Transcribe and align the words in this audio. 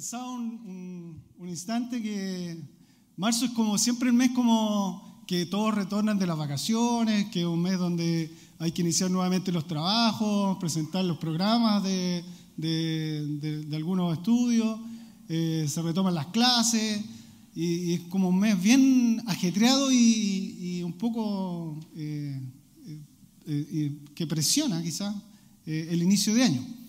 pensaba 0.00 0.30
un, 0.30 1.22
instante 1.46 2.00
que 2.00 2.56
marzo 3.18 3.44
es 3.44 3.50
como 3.50 3.76
siempre 3.76 4.08
el 4.08 4.14
mes 4.14 4.30
como 4.30 5.22
que 5.26 5.44
todos 5.44 5.74
retornan 5.74 6.18
de 6.18 6.26
las 6.26 6.38
vacaciones, 6.38 7.26
que 7.26 7.40
es 7.40 7.46
un 7.46 7.60
mes 7.60 7.78
donde 7.78 8.34
hay 8.58 8.72
que 8.72 8.80
iniciar 8.80 9.10
nuevamente 9.10 9.52
los 9.52 9.66
trabajos, 9.66 10.56
presentar 10.56 11.04
los 11.04 11.18
programas 11.18 11.82
de, 11.82 12.24
algunos 13.74 14.16
estudios, 14.16 14.80
eh, 15.28 15.66
se 15.68 15.82
retoman 15.82 16.14
las 16.14 16.28
clases 16.28 17.04
y, 17.54 17.92
es 17.92 18.00
como 18.08 18.30
un 18.30 18.38
mes 18.38 18.58
bien 18.58 19.22
ajetreado 19.26 19.92
y, 19.92 20.82
un 20.82 20.94
poco 20.94 21.78
eh, 21.94 22.40
eh, 23.46 23.98
que 24.14 24.26
presiona 24.26 24.82
quizás 24.82 25.14
el 25.66 26.02
inicio 26.02 26.32
de 26.32 26.42
año. 26.42 26.79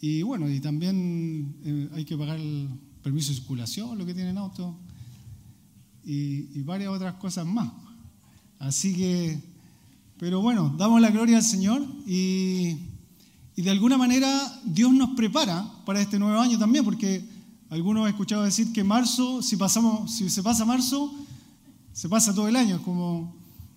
Y 0.00 0.22
bueno, 0.22 0.50
y 0.50 0.60
también 0.60 1.56
eh, 1.64 1.88
hay 1.94 2.04
que 2.04 2.16
pagar 2.16 2.38
el 2.38 2.68
permiso 3.02 3.30
de 3.30 3.38
circulación, 3.38 3.96
lo 3.96 4.04
que 4.04 4.14
tienen 4.14 4.36
auto, 4.36 4.76
y, 6.04 6.62
varias 6.62 6.90
otras 6.90 7.14
cosas 7.14 7.46
más. 7.46 7.72
Así 8.58 8.94
que, 8.94 9.40
pero 10.18 10.40
bueno, 10.40 10.74
damos 10.78 11.00
la 11.00 11.10
gloria 11.10 11.38
al 11.38 11.42
Señor 11.42 11.84
y, 12.06 12.78
y 13.56 13.62
de 13.62 13.70
alguna 13.70 13.96
manera 13.96 14.60
Dios 14.64 14.92
nos 14.92 15.10
prepara 15.10 15.66
para 15.84 16.00
este 16.00 16.18
nuevo 16.18 16.40
año 16.40 16.58
también, 16.58 16.84
porque 16.84 17.24
algunos 17.70 18.04
han 18.04 18.10
escuchado 18.10 18.42
decir 18.42 18.72
que 18.72 18.84
marzo, 18.84 19.42
si, 19.42 19.56
pasamos, 19.56 20.12
si 20.12 20.30
se 20.30 20.42
pasa 20.42 20.64
marzo, 20.64 21.12
se 21.92 22.08
pasa 22.08 22.34
todo 22.34 22.46
el 22.48 22.56
año, 22.56 22.76
es 22.76 22.82
como, 22.82 23.34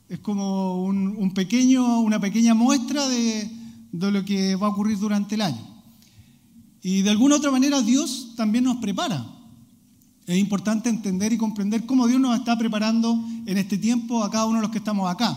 es 0.07 0.19
como 0.19 0.83
un, 0.83 1.31
pequeño, 1.33 2.01
una 2.01 2.19
pequeña 2.19 2.53
muestra 2.53 3.07
de, 3.07 3.49
de 3.91 4.11
lo 4.11 4.23
que 4.25 4.55
va 4.55 4.67
a 4.67 4.69
ocurrir 4.71 4.99
durante 4.99 5.35
el 5.35 5.41
año. 5.41 5.68
Y 6.81 7.01
de 7.01 7.09
alguna 7.09 7.35
otra 7.35 7.51
manera 7.51 7.81
Dios 7.81 8.33
también 8.35 8.63
nos 8.63 8.77
prepara. 8.77 9.25
Es 10.25 10.37
importante 10.37 10.89
entender 10.89 11.33
y 11.33 11.37
comprender 11.37 11.85
cómo 11.85 12.07
Dios 12.07 12.21
nos 12.21 12.37
está 12.37 12.57
preparando 12.57 13.19
en 13.45 13.57
este 13.57 13.77
tiempo 13.77 14.23
a 14.23 14.29
cada 14.29 14.45
uno 14.45 14.57
de 14.57 14.61
los 14.61 14.71
que 14.71 14.77
estamos 14.77 15.09
acá. 15.09 15.35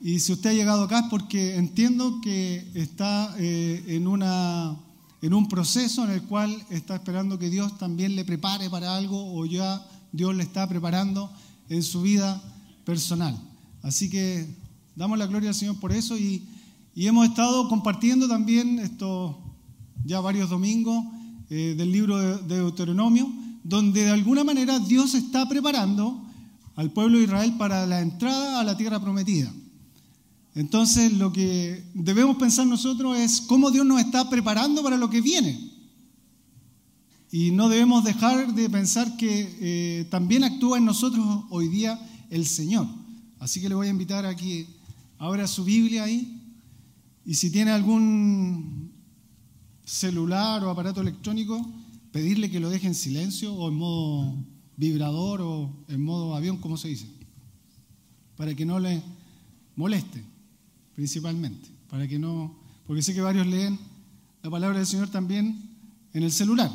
Y 0.00 0.20
si 0.20 0.32
usted 0.32 0.50
ha 0.50 0.54
llegado 0.54 0.84
acá 0.84 1.00
es 1.00 1.06
porque 1.10 1.56
entiendo 1.56 2.20
que 2.20 2.70
está 2.74 3.34
eh, 3.38 3.84
en, 3.88 4.06
una, 4.06 4.76
en 5.20 5.34
un 5.34 5.48
proceso 5.48 6.04
en 6.04 6.10
el 6.10 6.22
cual 6.22 6.56
está 6.70 6.94
esperando 6.94 7.38
que 7.38 7.50
Dios 7.50 7.78
también 7.78 8.16
le 8.16 8.24
prepare 8.24 8.70
para 8.70 8.96
algo 8.96 9.34
o 9.34 9.44
ya 9.44 9.84
Dios 10.12 10.34
le 10.34 10.42
está 10.42 10.68
preparando 10.68 11.32
en 11.68 11.82
su 11.82 12.02
vida 12.02 12.42
personal. 12.84 13.36
Así 13.82 14.08
que 14.08 14.46
damos 14.96 15.18
la 15.18 15.26
gloria 15.26 15.50
al 15.50 15.54
Señor 15.54 15.80
por 15.80 15.92
eso 15.92 16.16
y, 16.16 16.44
y 16.94 17.06
hemos 17.06 17.28
estado 17.28 17.68
compartiendo 17.68 18.28
también 18.28 18.78
estos 18.78 19.36
ya 20.04 20.20
varios 20.20 20.50
domingos 20.50 21.04
eh, 21.50 21.74
del 21.76 21.92
libro 21.92 22.18
de, 22.18 22.56
Deuteronomio, 22.56 23.30
donde 23.62 24.04
de 24.04 24.10
alguna 24.10 24.44
manera 24.44 24.78
Dios 24.78 25.14
está 25.14 25.48
preparando 25.48 26.24
al 26.76 26.90
pueblo 26.92 27.18
de 27.18 27.24
Israel 27.24 27.54
para 27.58 27.86
la 27.86 28.00
entrada 28.00 28.60
a 28.60 28.64
la 28.64 28.76
tierra 28.76 29.00
prometida. 29.00 29.52
Entonces 30.54 31.12
lo 31.12 31.32
que 31.32 31.84
debemos 31.94 32.36
pensar 32.36 32.66
nosotros 32.66 33.18
es 33.18 33.40
cómo 33.42 33.70
Dios 33.70 33.86
nos 33.86 34.00
está 34.00 34.28
preparando 34.28 34.82
para 34.82 34.96
lo 34.96 35.08
que 35.08 35.20
viene. 35.20 35.72
Y 37.30 37.50
no 37.50 37.70
debemos 37.70 38.04
dejar 38.04 38.54
de 38.54 38.68
pensar 38.68 39.16
que 39.16 39.56
eh, 39.60 40.06
también 40.10 40.44
actúa 40.44 40.76
en 40.76 40.84
nosotros 40.84 41.44
hoy 41.48 41.68
día 41.68 41.98
el 42.28 42.46
Señor. 42.46 42.86
Así 43.38 43.60
que 43.60 43.68
le 43.68 43.74
voy 43.74 43.86
a 43.86 43.90
invitar 43.90 44.26
a 44.26 44.36
que 44.36 44.66
abra 45.18 45.46
su 45.46 45.64
Biblia 45.64 46.04
ahí. 46.04 46.40
Y 47.24 47.34
si 47.34 47.50
tiene 47.50 47.70
algún 47.70 48.91
celular 49.84 50.62
o 50.64 50.70
aparato 50.70 51.00
electrónico, 51.00 51.60
pedirle 52.12 52.50
que 52.50 52.60
lo 52.60 52.70
deje 52.70 52.86
en 52.86 52.94
silencio 52.94 53.52
o 53.54 53.68
en 53.68 53.74
modo 53.74 54.34
vibrador 54.76 55.40
o 55.40 55.70
en 55.88 56.02
modo 56.02 56.34
avión, 56.34 56.58
como 56.58 56.76
se 56.76 56.88
dice, 56.88 57.06
para 58.36 58.54
que 58.54 58.64
no 58.64 58.78
le 58.78 59.02
moleste, 59.76 60.22
principalmente, 60.94 61.68
para 61.88 62.06
que 62.06 62.18
no, 62.18 62.58
porque 62.86 63.02
sé 63.02 63.14
que 63.14 63.20
varios 63.20 63.46
leen 63.46 63.78
la 64.42 64.50
palabra 64.50 64.78
del 64.78 64.86
Señor 64.86 65.08
también 65.08 65.70
en 66.12 66.22
el 66.22 66.32
celular, 66.32 66.70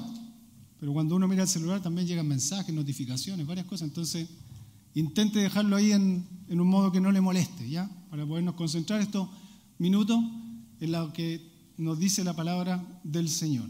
pero 0.79 0.93
cuando 0.93 1.15
uno 1.15 1.27
mira 1.27 1.43
el 1.43 1.49
celular 1.49 1.81
también 1.81 2.07
llegan 2.07 2.27
mensajes, 2.27 2.73
notificaciones, 2.73 3.45
varias 3.45 3.65
cosas, 3.65 3.87
entonces 3.87 4.29
intente 4.93 5.39
dejarlo 5.39 5.75
ahí 5.75 5.91
en, 5.91 6.25
en 6.49 6.59
un 6.59 6.67
modo 6.67 6.91
que 6.91 7.01
no 7.01 7.11
le 7.11 7.21
moleste, 7.21 7.69
¿ya? 7.69 7.89
Para 8.09 8.25
podernos 8.25 8.55
concentrar 8.55 9.01
estos 9.01 9.29
minutos 9.77 10.19
en 10.79 10.91
lo 10.91 11.13
que 11.13 11.56
nos 11.77 11.99
dice 11.99 12.23
la 12.23 12.35
palabra 12.35 12.83
del 13.03 13.29
Señor. 13.29 13.69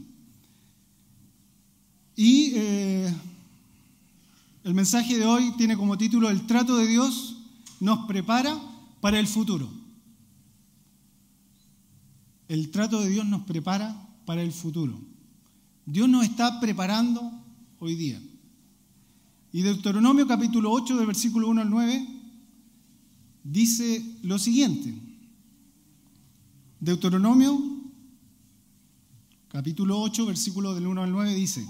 Y 2.16 2.52
eh, 2.56 3.14
el 4.64 4.74
mensaje 4.74 5.18
de 5.18 5.26
hoy 5.26 5.54
tiene 5.58 5.78
como 5.78 5.98
título 5.98 6.30
El 6.30 6.48
trato 6.48 6.78
de 6.78 6.88
Dios 6.88 7.38
nos 7.80 8.08
prepara 8.08 8.58
para 9.02 9.20
el 9.20 9.28
futuro. 9.28 9.70
El 12.48 12.72
trato 12.72 13.02
de 13.02 13.10
Dios 13.10 13.26
nos 13.26 13.44
prepara 13.44 13.96
para 14.26 14.42
el 14.42 14.52
futuro. 14.52 15.00
Dios 15.86 16.10
nos 16.10 16.26
está 16.26 16.60
preparando 16.60 17.32
hoy 17.80 17.96
día. 17.96 18.22
Y 19.52 19.62
Deuteronomio 19.62 20.28
capítulo 20.28 20.72
8 20.72 20.98
del 20.98 21.08
versículo 21.08 21.50
1 21.50 21.62
al 21.62 21.70
9 21.70 22.08
dice 23.44 24.04
lo 24.24 24.40
siguiente. 24.40 24.94
Deuteronomio 26.80 27.67
capítulo 29.58 30.00
8, 30.00 30.28
versículo 30.28 30.76
del 30.76 30.86
1 30.86 31.02
al 31.02 31.12
9 31.12 31.34
dice, 31.34 31.68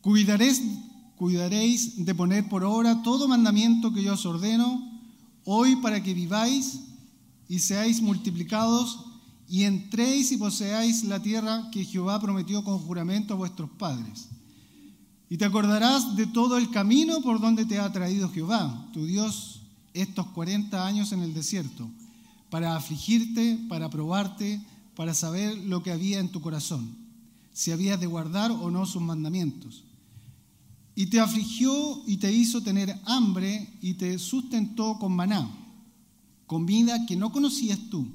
cuidaréis, 0.00 0.62
cuidaréis 1.16 2.06
de 2.06 2.14
poner 2.14 2.48
por 2.48 2.62
obra 2.62 3.02
todo 3.02 3.26
mandamiento 3.26 3.92
que 3.92 4.04
yo 4.04 4.14
os 4.14 4.24
ordeno 4.24 5.02
hoy 5.42 5.74
para 5.74 6.00
que 6.00 6.14
viváis 6.14 6.78
y 7.48 7.58
seáis 7.58 8.00
multiplicados 8.00 9.04
y 9.48 9.64
entréis 9.64 10.30
y 10.30 10.36
poseáis 10.36 11.02
la 11.02 11.20
tierra 11.20 11.70
que 11.72 11.84
Jehová 11.84 12.20
prometió 12.20 12.62
con 12.62 12.78
juramento 12.78 13.34
a 13.34 13.36
vuestros 13.36 13.70
padres. 13.70 14.28
Y 15.28 15.38
te 15.38 15.46
acordarás 15.46 16.14
de 16.14 16.28
todo 16.28 16.56
el 16.56 16.70
camino 16.70 17.20
por 17.20 17.40
donde 17.40 17.66
te 17.66 17.80
ha 17.80 17.90
traído 17.90 18.30
Jehová, 18.30 18.90
tu 18.92 19.06
Dios, 19.06 19.62
estos 19.92 20.28
40 20.28 20.86
años 20.86 21.10
en 21.10 21.24
el 21.24 21.34
desierto, 21.34 21.90
para 22.48 22.76
afligirte, 22.76 23.58
para 23.68 23.90
probarte, 23.90 24.64
para 24.94 25.14
saber 25.14 25.56
lo 25.58 25.82
que 25.82 25.90
había 25.90 26.20
en 26.20 26.30
tu 26.30 26.40
corazón, 26.40 26.96
si 27.52 27.70
habías 27.70 28.00
de 28.00 28.06
guardar 28.06 28.50
o 28.50 28.70
no 28.70 28.86
sus 28.86 29.02
mandamientos. 29.02 29.84
Y 30.94 31.06
te 31.06 31.20
afligió 31.20 32.02
y 32.06 32.18
te 32.18 32.32
hizo 32.32 32.62
tener 32.62 33.00
hambre 33.04 33.68
y 33.82 33.94
te 33.94 34.18
sustentó 34.18 34.98
con 34.98 35.12
maná, 35.12 35.50
comida 36.46 37.06
que 37.06 37.16
no 37.16 37.32
conocías 37.32 37.78
tú, 37.90 38.06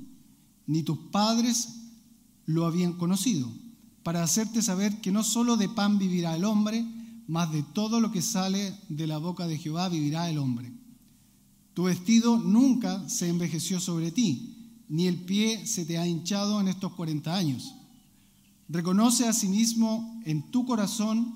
ni 0.66 0.84
tus 0.84 0.98
padres 0.98 1.76
lo 2.46 2.66
habían 2.66 2.94
conocido, 2.94 3.52
para 4.04 4.24
hacerte 4.24 4.62
saber 4.62 5.02
que 5.02 5.12
no 5.12 5.24
solo 5.24 5.58
de 5.58 5.68
pan 5.68 6.00
vivirá 6.00 6.36
el 6.36 6.46
hombre, 6.46 6.86
mas 7.28 7.52
de 7.52 7.64
todo 7.64 8.00
lo 8.00 8.12
que 8.12 8.22
sale 8.22 8.76
de 8.88 9.08
la 9.08 9.18
boca 9.18 9.46
de 9.46 9.58
Jehová 9.58 9.90
vivirá 9.90 10.30
el 10.30 10.38
hombre. 10.38 10.72
Tu 11.74 11.84
vestido 11.84 12.38
nunca 12.38 13.08
se 13.10 13.28
envejeció 13.28 13.80
sobre 13.80 14.12
ti 14.12 14.59
ni 14.90 15.08
el 15.08 15.18
pie 15.18 15.66
se 15.68 15.86
te 15.86 15.98
ha 15.98 16.08
hinchado 16.08 16.60
en 16.60 16.68
estos 16.68 16.94
40 16.94 17.34
años. 17.34 17.76
Reconoce 18.68 19.28
a 19.28 19.34
sí 19.34 19.68
en 20.26 20.52
tu 20.52 20.66
corazón 20.66 21.34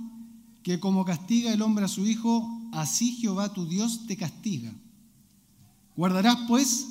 que 0.64 0.80
como 0.80 1.06
castiga 1.06 1.54
el 1.54 1.62
hombre 1.62 1.86
a 1.86 1.88
su 1.88 2.06
hijo, 2.06 2.50
así 2.72 3.14
Jehová 3.16 3.54
tu 3.54 3.66
Dios 3.68 4.08
te 4.08 4.18
castiga. 4.18 4.74
Guardarás 5.96 6.38
pues 6.48 6.88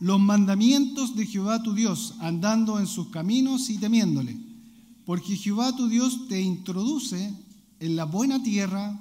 los 0.00 0.20
mandamientos 0.20 1.16
de 1.16 1.26
Jehová 1.26 1.62
tu 1.62 1.74
Dios, 1.74 2.14
andando 2.20 2.78
en 2.78 2.86
sus 2.86 3.08
caminos 3.08 3.68
y 3.68 3.78
temiéndole, 3.78 4.38
porque 5.04 5.36
Jehová 5.36 5.74
tu 5.74 5.88
Dios 5.88 6.28
te 6.28 6.40
introduce 6.40 7.34
en 7.80 7.96
la 7.96 8.04
buena 8.04 8.42
tierra, 8.42 8.98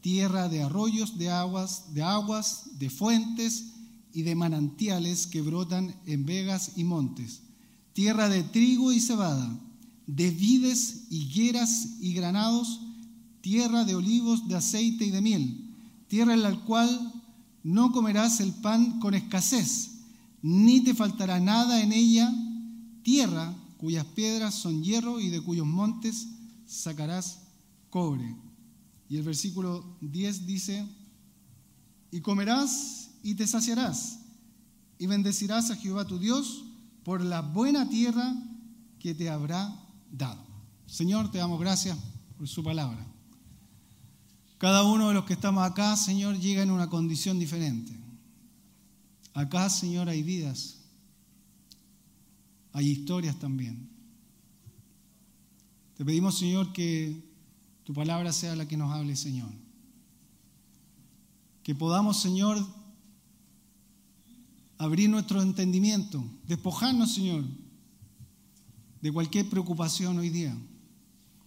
tierra 0.00 0.48
de 0.48 0.62
arroyos, 0.62 1.16
de 1.16 1.30
aguas, 1.30 1.94
de 1.94 2.02
aguas, 2.02 2.78
de 2.78 2.90
fuentes, 2.90 3.71
y 4.12 4.22
de 4.22 4.34
manantiales 4.34 5.26
que 5.26 5.42
brotan 5.42 5.94
en 6.06 6.26
vegas 6.26 6.72
y 6.76 6.84
montes, 6.84 7.42
tierra 7.92 8.28
de 8.28 8.42
trigo 8.42 8.92
y 8.92 9.00
cebada, 9.00 9.58
de 10.06 10.30
vides, 10.30 11.06
higueras 11.10 11.96
y 12.00 12.12
granados, 12.14 12.80
tierra 13.40 13.84
de 13.84 13.94
olivos, 13.94 14.48
de 14.48 14.56
aceite 14.56 15.06
y 15.06 15.10
de 15.10 15.20
miel, 15.20 15.74
tierra 16.08 16.34
en 16.34 16.42
la 16.42 16.54
cual 16.64 17.12
no 17.62 17.92
comerás 17.92 18.40
el 18.40 18.52
pan 18.52 18.98
con 19.00 19.14
escasez, 19.14 19.90
ni 20.42 20.80
te 20.80 20.94
faltará 20.94 21.40
nada 21.40 21.82
en 21.82 21.92
ella, 21.92 22.32
tierra 23.02 23.54
cuyas 23.78 24.04
piedras 24.04 24.54
son 24.54 24.82
hierro 24.82 25.18
y 25.18 25.28
de 25.28 25.40
cuyos 25.40 25.66
montes 25.66 26.28
sacarás 26.66 27.40
cobre. 27.90 28.36
Y 29.08 29.16
el 29.16 29.22
versículo 29.22 29.84
10 30.00 30.46
dice, 30.46 30.86
y 32.12 32.20
comerás 32.20 33.01
y 33.22 33.34
te 33.34 33.46
saciarás, 33.46 34.18
y 34.98 35.06
bendecirás 35.06 35.70
a 35.70 35.76
Jehová 35.76 36.06
tu 36.06 36.18
Dios 36.18 36.64
por 37.04 37.20
la 37.20 37.40
buena 37.40 37.88
tierra 37.88 38.34
que 38.98 39.14
te 39.14 39.28
habrá 39.28 39.74
dado. 40.10 40.44
Señor, 40.86 41.30
te 41.30 41.38
damos 41.38 41.58
gracias 41.58 41.98
por 42.36 42.48
su 42.48 42.62
palabra. 42.62 43.06
Cada 44.58 44.84
uno 44.84 45.08
de 45.08 45.14
los 45.14 45.24
que 45.24 45.32
estamos 45.32 45.64
acá, 45.64 45.96
Señor, 45.96 46.38
llega 46.38 46.62
en 46.62 46.70
una 46.70 46.88
condición 46.88 47.38
diferente. 47.38 47.92
Acá, 49.34 49.68
Señor, 49.70 50.08
hay 50.08 50.22
vidas, 50.22 50.78
hay 52.72 52.90
historias 52.90 53.38
también. 53.38 53.88
Te 55.96 56.04
pedimos, 56.04 56.38
Señor, 56.38 56.72
que 56.72 57.24
tu 57.84 57.92
palabra 57.92 58.32
sea 58.32 58.54
la 58.54 58.68
que 58.68 58.76
nos 58.76 58.92
hable, 58.92 59.16
Señor. 59.16 59.50
Que 61.62 61.74
podamos, 61.74 62.20
Señor, 62.20 62.64
abrir 64.82 65.08
nuestro 65.08 65.40
entendimiento, 65.40 66.24
despojarnos, 66.48 67.14
Señor, 67.14 67.44
de 69.00 69.12
cualquier 69.12 69.48
preocupación 69.48 70.18
hoy 70.18 70.28
día, 70.28 70.56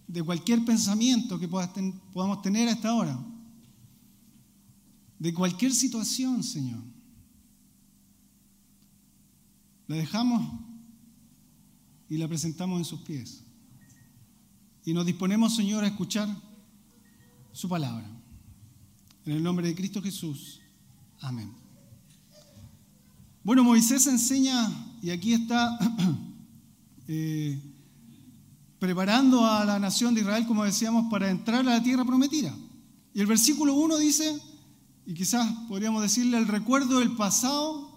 de 0.08 0.22
cualquier 0.22 0.64
pensamiento 0.64 1.38
que 1.38 1.46
podamos 1.46 2.40
tener 2.40 2.66
a 2.68 2.72
esta 2.72 2.94
hora, 2.94 3.18
de 5.18 5.34
cualquier 5.34 5.74
situación, 5.74 6.42
Señor. 6.42 6.82
La 9.86 9.96
dejamos 9.96 10.60
y 12.08 12.16
la 12.16 12.28
presentamos 12.28 12.78
en 12.78 12.84
sus 12.86 13.00
pies. 13.00 13.44
Y 14.82 14.94
nos 14.94 15.04
disponemos, 15.04 15.54
Señor, 15.54 15.84
a 15.84 15.88
escuchar 15.88 16.28
su 17.52 17.68
palabra. 17.68 18.08
En 19.26 19.32
el 19.32 19.42
nombre 19.42 19.66
de 19.66 19.74
Cristo 19.74 20.00
Jesús. 20.00 20.60
Amén. 21.20 21.65
Bueno, 23.46 23.62
Moisés 23.62 24.08
enseña, 24.08 24.72
y 25.00 25.10
aquí 25.10 25.32
está 25.32 25.78
eh, 27.06 27.56
preparando 28.80 29.46
a 29.46 29.64
la 29.64 29.78
nación 29.78 30.14
de 30.14 30.22
Israel, 30.22 30.48
como 30.48 30.64
decíamos, 30.64 31.08
para 31.12 31.30
entrar 31.30 31.60
a 31.60 31.74
la 31.74 31.80
tierra 31.80 32.04
prometida. 32.04 32.52
Y 33.14 33.20
el 33.20 33.28
versículo 33.28 33.74
1 33.74 33.98
dice, 33.98 34.36
y 35.06 35.14
quizás 35.14 35.48
podríamos 35.68 36.02
decirle, 36.02 36.38
el 36.38 36.48
recuerdo 36.48 36.98
del 36.98 37.12
pasado 37.12 37.88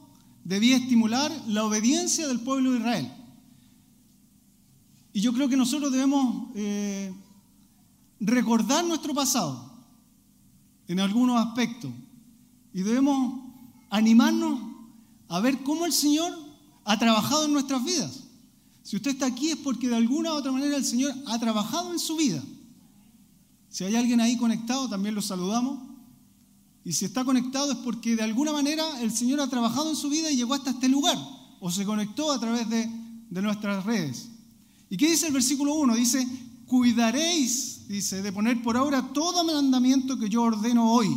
debía 0.43 0.77
estimular 0.77 1.31
la 1.47 1.63
obediencia 1.63 2.27
del 2.27 2.41
pueblo 2.41 2.73
de 2.73 2.77
Israel. 2.77 3.11
Y 5.13 5.21
yo 5.21 5.33
creo 5.33 5.49
que 5.49 5.57
nosotros 5.57 5.91
debemos 5.91 6.49
eh, 6.53 7.11
recordar 8.19 8.85
nuestro 8.85 9.15
pasado 9.15 9.67
en 10.87 10.99
algunos 10.99 11.43
aspectos 11.43 11.89
y 12.71 12.83
debemos 12.83 13.49
animarnos 13.89 14.68
a 15.29 15.39
ver 15.39 15.63
cómo 15.63 15.85
el 15.85 15.93
Señor 15.93 16.33
ha 16.83 16.99
trabajado 16.99 17.45
en 17.45 17.53
nuestras 17.53 17.83
vidas. 17.83 18.23
Si 18.83 18.95
usted 18.95 19.11
está 19.11 19.27
aquí 19.27 19.51
es 19.51 19.57
porque 19.57 19.87
de 19.87 19.95
alguna 19.95 20.33
u 20.33 20.37
otra 20.37 20.51
manera 20.51 20.75
el 20.75 20.83
Señor 20.83 21.13
ha 21.27 21.39
trabajado 21.39 21.93
en 21.93 21.99
su 21.99 22.15
vida. 22.15 22.43
Si 23.69 23.83
hay 23.83 23.95
alguien 23.95 24.19
ahí 24.19 24.35
conectado, 24.35 24.89
también 24.89 25.13
lo 25.13 25.21
saludamos. 25.21 25.79
Y 26.83 26.93
si 26.93 27.05
está 27.05 27.23
conectado 27.23 27.71
es 27.71 27.77
porque 27.79 28.15
de 28.15 28.23
alguna 28.23 28.51
manera 28.51 28.99
el 29.01 29.11
Señor 29.11 29.39
ha 29.41 29.47
trabajado 29.47 29.91
en 29.91 29.95
su 29.95 30.09
vida 30.09 30.31
y 30.31 30.35
llegó 30.35 30.55
hasta 30.55 30.71
este 30.71 30.89
lugar, 30.89 31.17
o 31.59 31.69
se 31.69 31.85
conectó 31.85 32.31
a 32.31 32.39
través 32.39 32.67
de, 32.67 32.89
de 33.29 33.41
nuestras 33.41 33.85
redes. 33.85 34.29
¿Y 34.89 34.97
qué 34.97 35.11
dice 35.11 35.27
el 35.27 35.33
versículo 35.33 35.75
1? 35.75 35.95
Dice, 35.95 36.27
cuidaréis, 36.65 37.87
dice, 37.87 38.23
de 38.23 38.31
poner 38.31 38.63
por 38.63 38.75
obra 38.75 39.13
todo 39.13 39.43
mandamiento 39.43 40.17
que 40.17 40.29
yo 40.29 40.41
ordeno 40.41 40.91
hoy. 40.91 41.15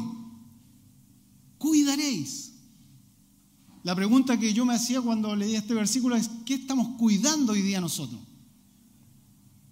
Cuidaréis. 1.56 2.51
La 3.84 3.96
pregunta 3.96 4.38
que 4.38 4.52
yo 4.52 4.64
me 4.64 4.74
hacía 4.74 5.00
cuando 5.00 5.34
leía 5.34 5.58
este 5.58 5.74
versículo 5.74 6.14
es, 6.14 6.30
¿qué 6.46 6.54
estamos 6.54 6.96
cuidando 6.98 7.52
hoy 7.52 7.62
día 7.62 7.80
nosotros? 7.80 8.20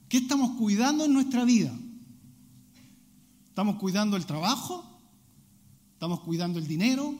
¿Qué 0.08 0.18
estamos 0.18 0.58
cuidando 0.58 1.04
en 1.04 1.12
nuestra 1.12 1.44
vida? 1.44 1.72
¿Estamos 3.46 3.76
cuidando 3.76 4.16
el 4.16 4.26
trabajo? 4.26 4.84
¿Estamos 5.92 6.20
cuidando 6.20 6.58
el 6.58 6.66
dinero? 6.66 7.14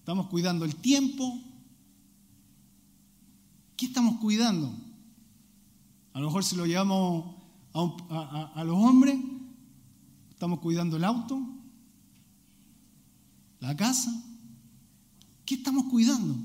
¿Estamos 0.00 0.26
cuidando 0.26 0.66
el 0.66 0.76
tiempo? 0.76 1.40
¿Qué 3.74 3.86
estamos 3.86 4.20
cuidando? 4.20 4.74
A 6.12 6.20
lo 6.20 6.26
mejor 6.26 6.44
si 6.44 6.56
lo 6.56 6.66
llevamos 6.66 7.34
a, 7.72 8.62
los 8.64 8.76
hombres, 8.76 9.18
estamos 10.30 10.60
cuidando 10.60 10.96
el 10.96 11.04
auto, 11.04 11.40
la 13.60 13.74
casa. 13.74 14.12
¿Qué 15.44 15.56
estamos 15.56 15.84
cuidando? 15.84 16.36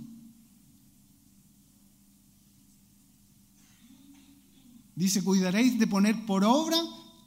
Dice, 4.96 5.24
cuidaréis 5.24 5.80
de 5.80 5.88
poner 5.88 6.26
por 6.26 6.44
obra 6.44 6.78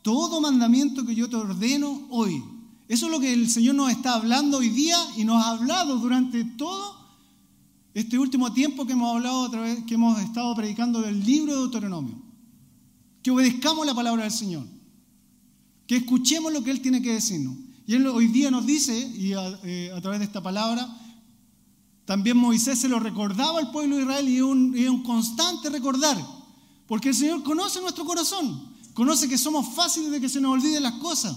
todo 0.02 0.40
mandamiento 0.40 1.06
que 1.06 1.14
yo 1.14 1.28
te 1.28 1.36
ordeno 1.36 2.06
hoy. 2.10 2.42
Eso 2.88 3.06
es 3.06 3.12
lo 3.12 3.20
que 3.20 3.32
el 3.32 3.48
Señor 3.48 3.76
nos 3.76 3.90
está 3.90 4.14
hablando 4.14 4.58
hoy 4.58 4.68
día 4.68 4.98
y 5.16 5.24
nos 5.24 5.42
ha 5.42 5.50
hablado 5.50 5.96
durante 5.98 6.44
todo 6.44 6.96
este 7.94 8.18
último 8.18 8.52
tiempo 8.52 8.86
que 8.86 8.92
hemos 8.92 9.14
hablado 9.14 9.40
otra 9.40 9.62
vez, 9.62 9.84
que 9.84 9.94
hemos 9.94 10.20
estado 10.20 10.54
predicando 10.54 11.00
del 11.00 11.24
libro 11.24 11.54
de 11.54 11.60
Deuteronomio 11.60 12.32
que 13.22 13.30
obedezcamos 13.30 13.86
la 13.86 13.94
palabra 13.94 14.24
del 14.24 14.32
Señor, 14.32 14.66
que 15.86 15.96
escuchemos 15.96 16.52
lo 16.52 16.62
que 16.62 16.70
Él 16.70 16.80
tiene 16.80 17.00
que 17.00 17.14
decirnos. 17.14 17.56
Y 17.86 17.94
Él 17.94 18.06
hoy 18.06 18.26
día 18.28 18.50
nos 18.50 18.66
dice, 18.66 18.98
y 18.98 19.32
a, 19.32 19.58
eh, 19.62 19.92
través 20.02 20.18
de 20.18 20.26
esta 20.26 20.42
palabra, 20.42 20.88
también 22.04 22.36
Moisés 22.36 22.80
se 22.80 22.88
lo 22.88 22.98
recordaba 22.98 23.58
al 23.58 23.70
pueblo 23.70 23.96
de 23.96 24.02
Israel 24.02 24.28
y 24.28 24.36
es 24.36 24.88
un, 24.88 25.02
constante 25.02 25.70
recordar, 25.70 26.18
porque 26.86 27.10
el 27.10 27.14
Señor 27.14 27.42
conoce 27.42 27.80
nuestro 27.80 28.04
corazón, 28.04 28.68
conoce 28.94 29.28
que 29.28 29.38
somos 29.38 29.74
fáciles 29.74 30.10
de 30.10 30.20
que 30.20 30.28
se 30.28 30.40
nos 30.40 30.52
olviden 30.52 30.82
las 30.82 30.94
cosas, 30.94 31.36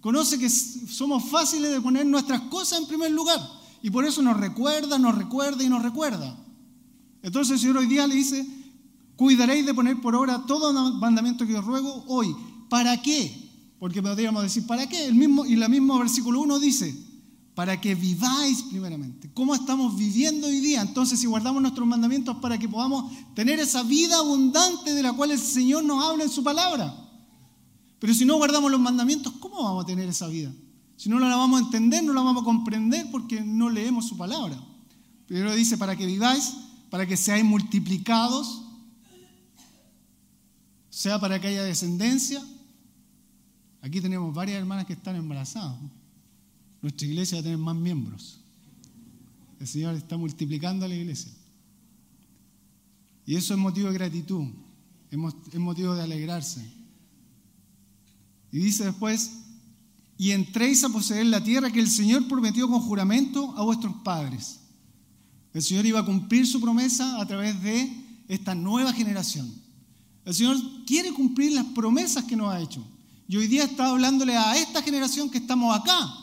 conoce 0.00 0.38
que 0.38 0.48
somos 0.48 1.24
fáciles 1.24 1.70
de 1.70 1.80
poner 1.80 2.06
nuestras 2.06 2.42
cosas 2.42 2.80
en 2.80 2.86
primer 2.86 3.10
lugar, 3.10 3.40
y 3.82 3.90
por 3.90 4.04
eso 4.04 4.22
nos 4.22 4.36
recuerda, 4.36 4.98
nos 4.98 5.14
recuerda 5.14 5.62
y 5.62 5.68
nos 5.68 5.82
recuerda. 5.82 6.36
Entonces 7.22 7.54
el 7.54 7.60
Señor 7.60 7.78
hoy 7.78 7.86
día 7.86 8.06
le 8.06 8.14
dice, 8.14 8.46
Cuidaréis 9.16 9.64
de 9.64 9.72
poner 9.72 9.98
por 10.00 10.14
obra 10.14 10.44
todo 10.46 10.72
mandamiento 10.92 11.46
que 11.46 11.56
os 11.56 11.64
ruego 11.64 12.04
hoy. 12.06 12.36
¿Para 12.68 13.00
qué? 13.00 13.50
Porque 13.78 14.02
podríamos 14.02 14.42
decir, 14.42 14.66
¿para 14.66 14.86
qué? 14.86 15.06
El 15.06 15.14
mismo, 15.14 15.46
y 15.46 15.54
el 15.54 15.68
mismo 15.70 15.98
versículo 15.98 16.40
1 16.40 16.58
dice, 16.60 16.94
para 17.56 17.80
que 17.80 17.94
viváis 17.94 18.62
primeramente. 18.64 19.30
¿Cómo 19.32 19.54
estamos 19.54 19.96
viviendo 19.96 20.46
hoy 20.46 20.60
día? 20.60 20.82
Entonces, 20.82 21.18
si 21.18 21.26
guardamos 21.26 21.62
nuestros 21.62 21.88
mandamientos 21.88 22.36
para 22.36 22.58
que 22.58 22.68
podamos 22.68 23.10
tener 23.34 23.58
esa 23.58 23.82
vida 23.82 24.18
abundante 24.18 24.92
de 24.92 25.02
la 25.02 25.14
cual 25.14 25.30
el 25.30 25.38
Señor 25.38 25.82
nos 25.82 26.04
habla 26.04 26.24
en 26.24 26.30
su 26.30 26.44
palabra. 26.44 26.94
Pero 27.98 28.12
si 28.12 28.26
no 28.26 28.36
guardamos 28.36 28.70
los 28.70 28.78
mandamientos, 28.78 29.32
¿cómo 29.40 29.64
vamos 29.64 29.84
a 29.84 29.86
tener 29.86 30.06
esa 30.06 30.28
vida? 30.28 30.52
Si 30.98 31.08
no 31.08 31.18
la 31.18 31.34
vamos 31.34 31.58
a 31.58 31.64
entender, 31.64 32.04
no 32.04 32.12
la 32.12 32.20
vamos 32.20 32.42
a 32.42 32.44
comprender 32.44 33.10
porque 33.10 33.40
no 33.40 33.70
leemos 33.70 34.06
su 34.06 34.18
palabra. 34.18 34.62
Pero 35.26 35.54
dice, 35.54 35.78
para 35.78 35.96
que 35.96 36.04
viváis, 36.04 36.52
para 36.90 37.06
que 37.06 37.16
seáis 37.16 37.44
multiplicados 37.44 38.66
sea 40.90 41.18
para 41.18 41.38
que 41.38 41.48
haya 41.48 41.62
descendencia. 41.62 42.42
Aquí 43.80 44.00
tenemos 44.00 44.34
varias 44.34 44.58
hermanas 44.58 44.86
que 44.86 44.94
están 44.94 45.16
embarazadas. 45.16 45.78
Nuestra 46.86 47.08
iglesia 47.08 47.38
va 47.38 47.40
a 47.40 47.42
tener 47.42 47.58
más 47.58 47.74
miembros. 47.74 48.38
El 49.58 49.66
Señor 49.66 49.96
está 49.96 50.16
multiplicando 50.16 50.84
a 50.84 50.88
la 50.88 50.94
iglesia. 50.94 51.32
Y 53.26 53.34
eso 53.34 53.54
es 53.54 53.58
motivo 53.58 53.88
de 53.88 53.94
gratitud, 53.94 54.44
es 55.10 55.58
motivo 55.58 55.96
de 55.96 56.02
alegrarse. 56.02 56.64
Y 58.52 58.58
dice 58.58 58.84
después, 58.84 59.32
y 60.16 60.30
entréis 60.30 60.84
a 60.84 60.88
poseer 60.88 61.26
la 61.26 61.42
tierra 61.42 61.72
que 61.72 61.80
el 61.80 61.90
Señor 61.90 62.28
prometió 62.28 62.68
con 62.68 62.80
juramento 62.80 63.52
a 63.56 63.64
vuestros 63.64 63.92
padres. 64.04 64.60
El 65.54 65.62
Señor 65.64 65.86
iba 65.86 65.98
a 65.98 66.06
cumplir 66.06 66.46
su 66.46 66.60
promesa 66.60 67.20
a 67.20 67.26
través 67.26 67.60
de 67.64 67.90
esta 68.28 68.54
nueva 68.54 68.92
generación. 68.92 69.52
El 70.24 70.34
Señor 70.34 70.56
quiere 70.86 71.12
cumplir 71.12 71.50
las 71.50 71.64
promesas 71.64 72.22
que 72.22 72.36
nos 72.36 72.54
ha 72.54 72.60
hecho. 72.60 72.86
Y 73.26 73.38
hoy 73.38 73.48
día 73.48 73.64
está 73.64 73.88
hablándole 73.88 74.36
a 74.36 74.56
esta 74.56 74.80
generación 74.82 75.28
que 75.28 75.38
estamos 75.38 75.76
acá 75.76 76.22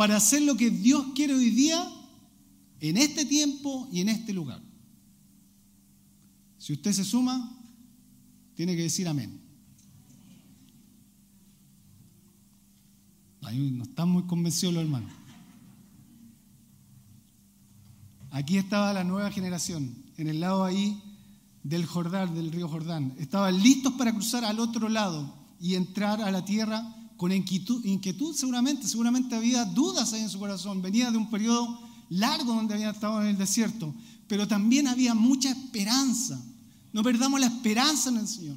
para 0.00 0.16
hacer 0.16 0.40
lo 0.40 0.56
que 0.56 0.70
Dios 0.70 1.08
quiere 1.14 1.34
hoy 1.34 1.50
día 1.50 1.86
en 2.80 2.96
este 2.96 3.26
tiempo 3.26 3.86
y 3.92 4.00
en 4.00 4.08
este 4.08 4.32
lugar. 4.32 4.58
Si 6.56 6.72
usted 6.72 6.94
se 6.94 7.04
suma, 7.04 7.54
tiene 8.54 8.74
que 8.74 8.84
decir 8.84 9.06
amén. 9.06 9.38
No 13.42 13.82
están 13.82 14.08
muy 14.08 14.22
convencidos 14.22 14.72
los 14.72 14.84
hermanos. 14.84 15.12
Aquí 18.30 18.56
estaba 18.56 18.94
la 18.94 19.04
nueva 19.04 19.30
generación 19.30 19.94
en 20.16 20.28
el 20.28 20.40
lado 20.40 20.64
ahí 20.64 20.98
del 21.62 21.84
Jordán, 21.84 22.34
del 22.34 22.50
río 22.50 22.70
Jordán. 22.70 23.14
Estaban 23.18 23.62
listos 23.62 23.92
para 23.98 24.14
cruzar 24.14 24.46
al 24.46 24.60
otro 24.60 24.88
lado 24.88 25.34
y 25.60 25.74
entrar 25.74 26.22
a 26.22 26.30
la 26.30 26.42
tierra 26.42 26.99
con 27.20 27.32
inquietud, 27.32 28.34
seguramente, 28.34 28.88
seguramente 28.88 29.36
había 29.36 29.66
dudas 29.66 30.14
ahí 30.14 30.22
en 30.22 30.30
su 30.30 30.38
corazón. 30.38 30.80
Venía 30.80 31.10
de 31.10 31.18
un 31.18 31.28
periodo 31.28 31.78
largo 32.08 32.54
donde 32.54 32.72
habían 32.72 32.94
estado 32.94 33.20
en 33.20 33.28
el 33.28 33.36
desierto, 33.36 33.94
pero 34.26 34.48
también 34.48 34.88
había 34.88 35.14
mucha 35.14 35.50
esperanza, 35.50 36.40
No 36.94 37.02
perdamos 37.02 37.38
la 37.38 37.48
esperanza 37.48 38.08
en 38.08 38.16
el 38.16 38.26
Señor. 38.26 38.56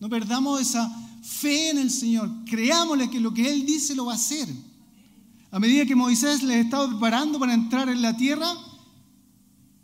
No 0.00 0.08
perdamos 0.08 0.58
esa 0.58 0.90
fe 1.20 1.68
en 1.68 1.76
el 1.76 1.90
Señor. 1.90 2.30
Creámosle 2.46 3.10
que 3.10 3.20
lo 3.20 3.34
que 3.34 3.52
Él 3.52 3.66
dice 3.66 3.94
lo 3.94 4.06
va 4.06 4.12
a 4.12 4.16
hacer. 4.16 4.48
A 5.50 5.58
medida 5.58 5.84
que 5.84 5.94
Moisés 5.94 6.42
les 6.42 6.64
estaba 6.64 6.88
preparando 6.88 7.38
para 7.38 7.52
entrar 7.52 7.90
en 7.90 8.00
la 8.00 8.16
tierra, 8.16 8.50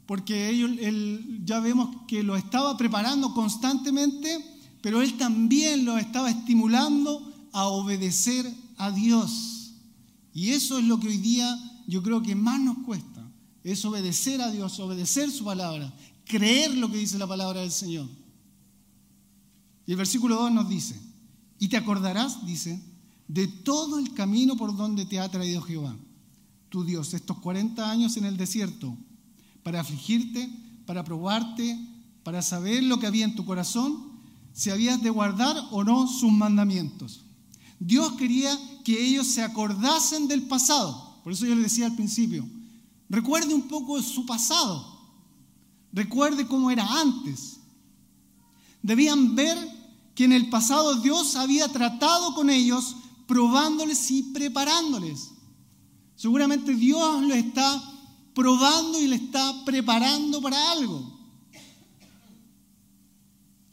porque 0.07 0.49
ellos, 0.49 0.71
él, 0.81 1.43
ya 1.45 1.61
vemos 1.61 1.95
que 2.09 2.23
lo 2.23 2.37
estaba 2.37 2.75
preparando 2.79 3.35
constantemente, 3.35 4.43
pero 4.81 5.03
él 5.03 5.19
también 5.19 5.85
lo 5.85 5.99
estaba 5.99 6.31
estimulando 6.31 7.34
a 7.55 7.69
obedecer 7.69 8.53
a 8.77 8.91
Dios. 8.91 9.73
Y 10.35 10.51
eso 10.51 10.79
es 10.79 10.85
lo 10.85 10.99
que 10.99 11.07
hoy 11.07 11.19
día 11.19 11.57
yo 11.87 12.03
creo 12.03 12.21
que 12.21 12.35
más 12.35 12.61
nos 12.61 12.79
cuesta, 12.79 13.25
es 13.63 13.85
obedecer 13.85 14.43
a 14.43 14.51
Dios, 14.51 14.79
obedecer 14.81 15.31
su 15.31 15.45
palabra, 15.45 15.95
creer 16.27 16.75
lo 16.77 16.91
que 16.91 16.99
dice 16.99 17.17
la 17.17 17.29
palabra 17.29 17.61
del 17.61 17.71
Señor. 17.71 18.09
Y 19.87 19.93
el 19.93 19.97
versículo 19.97 20.35
2 20.35 20.53
nos 20.53 20.69
dice, 20.69 21.01
y 21.61 21.69
te 21.69 21.77
acordarás, 21.77 22.45
dice, 22.45 22.83
de 23.29 23.47
todo 23.47 24.01
el 24.01 24.13
camino 24.15 24.57
por 24.57 24.77
donde 24.77 25.07
te 25.07 25.21
ha 25.21 25.31
traído 25.31 25.63
Jehová, 25.63 25.97
tu 26.71 26.85
Dios, 26.85 27.15
estos 27.15 27.39
40 27.39 27.89
años 27.89 28.17
en 28.17 28.25
el 28.25 28.37
desierto, 28.37 28.97
para 29.63 29.81
afligirte, 29.81 30.51
para 30.87 31.05
probarte, 31.05 31.79
para 32.25 32.43
saber 32.43 32.83
lo 32.83 32.99
que 32.99 33.07
había 33.07 33.25
en 33.25 33.37
tu 33.37 33.45
corazón, 33.45 34.13
si 34.53 34.71
habías 34.71 35.01
de 35.03 35.11
guardar 35.11 35.57
o 35.71 35.85
no 35.85 36.09
sus 36.09 36.33
mandamientos. 36.33 37.25
Dios 37.79 38.13
quería 38.15 38.59
que 38.85 39.05
ellos 39.05 39.27
se 39.27 39.43
acordasen 39.43 40.29
del 40.29 40.43
pasado. 40.43 41.21
Por 41.23 41.33
eso 41.33 41.47
yo 41.47 41.55
les 41.55 41.65
decía 41.65 41.87
al 41.87 41.97
principio, 41.97 42.47
recuerde 43.09 43.55
un 43.55 43.69
poco 43.69 44.01
su 44.03 44.27
pasado. 44.27 44.95
Recuerde 45.93 46.47
cómo 46.47 46.71
era 46.71 46.87
antes. 47.01 47.59
Debían 48.83 49.35
ver 49.35 49.57
que 50.15 50.25
en 50.25 50.33
el 50.33 50.51
pasado 50.51 50.97
Dios 50.97 51.37
había 51.37 51.69
tratado 51.69 52.35
con 52.35 52.51
ellos 52.51 52.97
probándoles 53.27 54.11
y 54.11 54.23
preparándoles. 54.25 55.31
Seguramente 56.17 56.75
Dios 56.75 57.23
lo 57.23 57.35
está 57.35 57.83
probando 58.35 59.01
y 59.01 59.07
le 59.07 59.17
está 59.17 59.65
preparando 59.65 60.41
para 60.41 60.73
algo. 60.73 61.15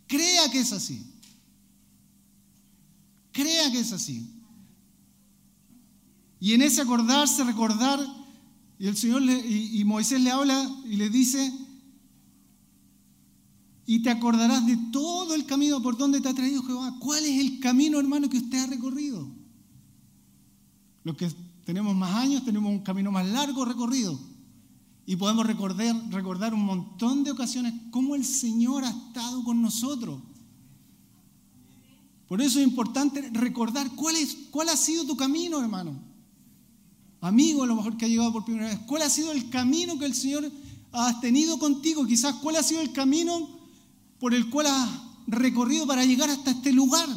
Crea 0.08 0.50
que 0.52 0.60
es 0.60 0.72
así. 0.72 1.11
Crea 3.32 3.72
que 3.72 3.80
es 3.80 3.94
así. 3.94 4.30
Y 6.40 6.54
en 6.54 6.62
ese 6.62 6.82
acordarse, 6.82 7.44
recordar, 7.44 8.00
y 8.80 8.88
el 8.88 8.98
Señor 8.98 9.22
y, 9.24 9.80
y 9.80 9.84
Moisés 9.84 10.22
le 10.22 10.32
habla 10.32 10.70
y 10.86 10.96
le 10.96 11.10
dice, 11.10 11.54
y 13.86 14.00
te 14.02 14.10
acordarás 14.10 14.66
de 14.66 14.78
todo 14.92 15.36
el 15.36 15.46
camino 15.46 15.82
por 15.82 15.98
donde 15.98 16.22
te 16.22 16.30
ha 16.30 16.34
traído 16.34 16.64
Jehová. 16.64 16.96
¿Cuál 17.00 17.26
es 17.26 17.40
el 17.40 17.60
camino, 17.60 18.00
hermano, 18.00 18.30
que 18.30 18.38
usted 18.38 18.60
ha 18.60 18.68
recorrido? 18.68 19.28
Los 21.04 21.16
que 21.18 21.30
tenemos 21.66 21.96
más 21.96 22.16
años 22.16 22.46
tenemos 22.46 22.72
un 22.72 22.80
camino 22.80 23.12
más 23.12 23.28
largo 23.28 23.66
recorrido. 23.66 24.20
Y 25.06 25.16
podemos 25.16 25.46
recordar, 25.46 25.96
recordar 26.10 26.54
un 26.54 26.64
montón 26.64 27.24
de 27.24 27.32
ocasiones 27.32 27.74
cómo 27.92 28.16
el 28.16 28.24
Señor 28.24 28.86
ha 28.86 28.90
estado 28.90 29.44
con 29.44 29.62
nosotros. 29.62 30.22
Por 32.32 32.42
eso 32.42 32.60
es 32.60 32.66
importante 32.66 33.30
recordar 33.34 33.92
cuál, 33.94 34.16
es, 34.16 34.38
cuál 34.52 34.70
ha 34.70 34.78
sido 34.78 35.06
tu 35.06 35.18
camino, 35.18 35.60
hermano. 35.60 36.02
Amigo, 37.20 37.64
a 37.64 37.68
lo 37.68 37.76
mejor 37.76 37.98
que 37.98 38.06
ha 38.06 38.08
llegado 38.08 38.32
por 38.32 38.46
primera 38.46 38.68
vez. 38.68 38.80
¿Cuál 38.88 39.02
ha 39.02 39.10
sido 39.10 39.34
el 39.34 39.50
camino 39.50 40.00
que 40.00 40.06
el 40.06 40.16
Señor 40.16 40.50
ha 40.94 41.20
tenido 41.20 41.60
contigo? 41.60 42.08
Quizás 42.08 42.36
cuál 42.36 42.56
ha 42.56 42.64
sido 42.64 42.80
el 42.80 42.94
camino 42.94 43.50
por 44.18 44.34
el 44.34 44.50
cual 44.50 44.68
has 44.68 44.90
recorrido 45.28 45.86
para 45.86 46.06
llegar 46.06 46.30
hasta 46.30 46.52
este 46.52 46.72
lugar, 46.72 47.10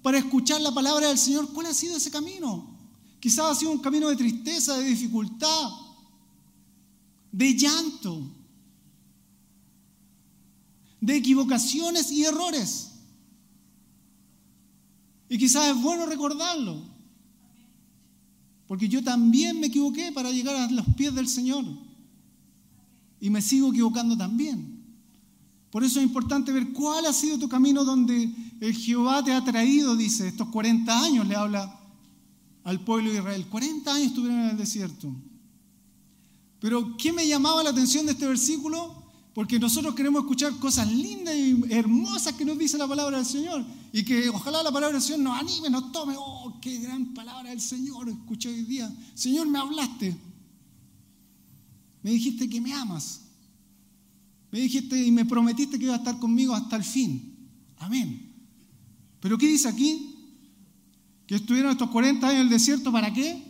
para 0.00 0.18
escuchar 0.18 0.60
la 0.60 0.72
palabra 0.72 1.08
del 1.08 1.18
Señor. 1.18 1.52
¿Cuál 1.52 1.66
ha 1.66 1.74
sido 1.74 1.96
ese 1.96 2.12
camino? 2.12 2.70
Quizás 3.18 3.46
ha 3.46 3.54
sido 3.56 3.72
un 3.72 3.80
camino 3.80 4.08
de 4.10 4.14
tristeza, 4.14 4.78
de 4.78 4.84
dificultad, 4.84 5.70
de 7.32 7.52
llanto, 7.56 8.30
de 11.00 11.16
equivocaciones 11.16 12.12
y 12.12 12.24
errores. 12.24 12.89
Y 15.30 15.38
quizás 15.38 15.68
es 15.68 15.80
bueno 15.80 16.06
recordarlo, 16.06 16.82
porque 18.66 18.88
yo 18.88 19.02
también 19.02 19.60
me 19.60 19.68
equivoqué 19.68 20.10
para 20.10 20.32
llegar 20.32 20.56
a 20.56 20.68
los 20.72 20.84
pies 20.96 21.14
del 21.14 21.28
Señor. 21.28 21.64
Y 23.20 23.30
me 23.30 23.40
sigo 23.40 23.70
equivocando 23.70 24.16
también. 24.16 24.84
Por 25.70 25.84
eso 25.84 26.00
es 26.00 26.04
importante 26.04 26.50
ver 26.50 26.72
cuál 26.72 27.06
ha 27.06 27.12
sido 27.12 27.38
tu 27.38 27.48
camino 27.48 27.84
donde 27.84 28.34
el 28.60 28.74
Jehová 28.74 29.22
te 29.22 29.32
ha 29.32 29.44
traído, 29.44 29.94
dice, 29.94 30.26
estos 30.26 30.48
40 30.48 31.04
años 31.04 31.28
le 31.28 31.36
habla 31.36 31.78
al 32.64 32.80
pueblo 32.80 33.12
de 33.12 33.18
Israel. 33.18 33.46
40 33.48 33.94
años 33.94 34.08
estuvieron 34.08 34.40
en 34.40 34.50
el 34.50 34.56
desierto. 34.56 35.14
Pero 36.58 36.96
¿qué 36.96 37.12
me 37.12 37.28
llamaba 37.28 37.62
la 37.62 37.70
atención 37.70 38.04
de 38.04 38.12
este 38.12 38.26
versículo? 38.26 38.99
Porque 39.34 39.58
nosotros 39.58 39.94
queremos 39.94 40.22
escuchar 40.22 40.56
cosas 40.58 40.90
lindas 40.92 41.34
y 41.36 41.62
hermosas 41.70 42.34
que 42.34 42.44
nos 42.44 42.58
dice 42.58 42.76
la 42.76 42.88
palabra 42.88 43.18
del 43.18 43.26
Señor. 43.26 43.64
Y 43.92 44.04
que 44.04 44.28
ojalá 44.28 44.62
la 44.62 44.72
palabra 44.72 44.94
del 44.94 45.02
Señor 45.02 45.20
nos 45.20 45.38
anime, 45.38 45.70
nos 45.70 45.92
tome. 45.92 46.14
Oh, 46.18 46.58
qué 46.60 46.78
gran 46.78 47.14
palabra 47.14 47.50
del 47.50 47.60
Señor 47.60 48.08
escuché 48.08 48.48
hoy 48.48 48.62
día. 48.62 48.92
Señor, 49.14 49.46
me 49.46 49.58
hablaste. 49.58 50.16
Me 52.02 52.10
dijiste 52.10 52.48
que 52.48 52.60
me 52.60 52.72
amas. 52.72 53.20
Me 54.50 54.60
dijiste 54.60 55.00
y 55.04 55.12
me 55.12 55.24
prometiste 55.24 55.78
que 55.78 55.84
iba 55.84 55.94
a 55.94 55.98
estar 55.98 56.18
conmigo 56.18 56.54
hasta 56.54 56.76
el 56.76 56.82
fin. 56.82 57.36
Amén. 57.78 58.32
Pero 59.20 59.38
¿qué 59.38 59.46
dice 59.46 59.68
aquí? 59.68 60.16
Que 61.26 61.36
estuvieron 61.36 61.70
estos 61.70 61.90
40 61.90 62.26
años 62.26 62.40
en 62.40 62.46
el 62.46 62.50
desierto, 62.50 62.90
¿para 62.90 63.12
qué? 63.12 63.40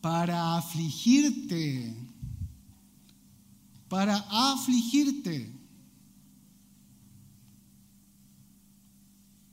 Para 0.00 0.56
afligirte. 0.56 2.01
Para 3.92 4.26
afligirte. 4.30 5.52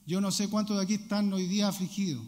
Yo 0.07 0.21
no 0.21 0.31
sé 0.31 0.47
cuántos 0.47 0.77
de 0.77 0.83
aquí 0.83 0.93
están 0.93 1.33
hoy 1.33 1.45
día 1.45 1.67
afligidos. 1.67 2.23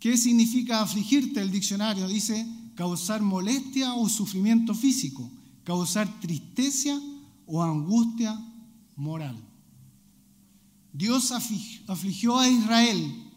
¿Qué 0.00 0.16
significa 0.16 0.80
afligirte? 0.80 1.42
El 1.42 1.50
diccionario 1.50 2.08
dice 2.08 2.46
causar 2.74 3.20
molestia 3.20 3.92
o 3.92 4.08
sufrimiento 4.08 4.74
físico, 4.74 5.30
causar 5.62 6.08
tristeza 6.20 6.98
o 7.44 7.62
angustia 7.62 8.34
moral. 8.96 9.36
Dios 10.94 11.32
afligió 11.32 12.38
a 12.38 12.48
Israel, 12.48 13.30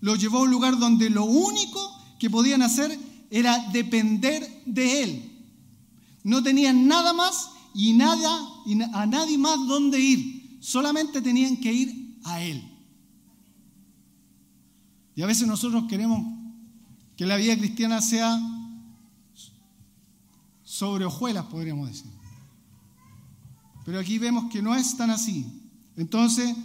lo 0.00 0.14
llevó 0.14 0.38
a 0.38 0.42
un 0.42 0.52
lugar 0.52 0.78
donde 0.78 1.10
lo 1.10 1.24
único 1.24 1.80
que 2.20 2.30
podían 2.30 2.62
hacer 2.62 2.96
era 3.28 3.58
depender 3.72 4.62
de 4.66 5.02
Él. 5.02 5.35
No 6.26 6.42
tenían 6.42 6.88
nada 6.88 7.12
más 7.12 7.50
y, 7.72 7.92
nada, 7.92 8.40
y 8.66 8.82
a 8.82 9.06
nadie 9.06 9.38
más 9.38 9.64
donde 9.68 10.00
ir, 10.00 10.58
solamente 10.60 11.22
tenían 11.22 11.56
que 11.58 11.72
ir 11.72 12.18
a 12.24 12.42
Él. 12.42 12.68
Y 15.14 15.22
a 15.22 15.26
veces 15.26 15.46
nosotros 15.46 15.84
queremos 15.88 16.26
que 17.16 17.26
la 17.26 17.36
vida 17.36 17.56
cristiana 17.56 18.02
sea 18.02 18.40
sobre 20.64 21.04
hojuelas, 21.04 21.46
podríamos 21.46 21.90
decir. 21.90 22.10
Pero 23.84 24.00
aquí 24.00 24.18
vemos 24.18 24.50
que 24.50 24.60
no 24.60 24.74
es 24.74 24.96
tan 24.96 25.10
así. 25.10 25.46
Entonces, 25.94 26.56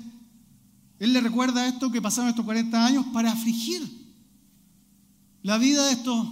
él 0.98 1.14
le 1.14 1.22
recuerda 1.22 1.68
esto 1.68 1.92
que 1.92 2.02
pasaron 2.02 2.32
estos 2.32 2.46
40 2.46 2.84
años 2.84 3.06
para 3.14 3.32
afligir 3.32 3.84
la 5.44 5.60
vida 5.60 5.86
de, 5.86 5.92
estos, 5.92 6.28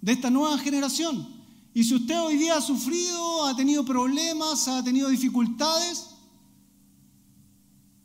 de 0.00 0.10
esta 0.10 0.28
nueva 0.28 0.58
generación. 0.58 1.33
Y 1.74 1.82
si 1.82 1.96
usted 1.96 2.20
hoy 2.20 2.36
día 2.36 2.56
ha 2.56 2.60
sufrido, 2.60 3.44
ha 3.46 3.56
tenido 3.56 3.84
problemas, 3.84 4.68
ha 4.68 4.82
tenido 4.84 5.08
dificultades, 5.08 6.06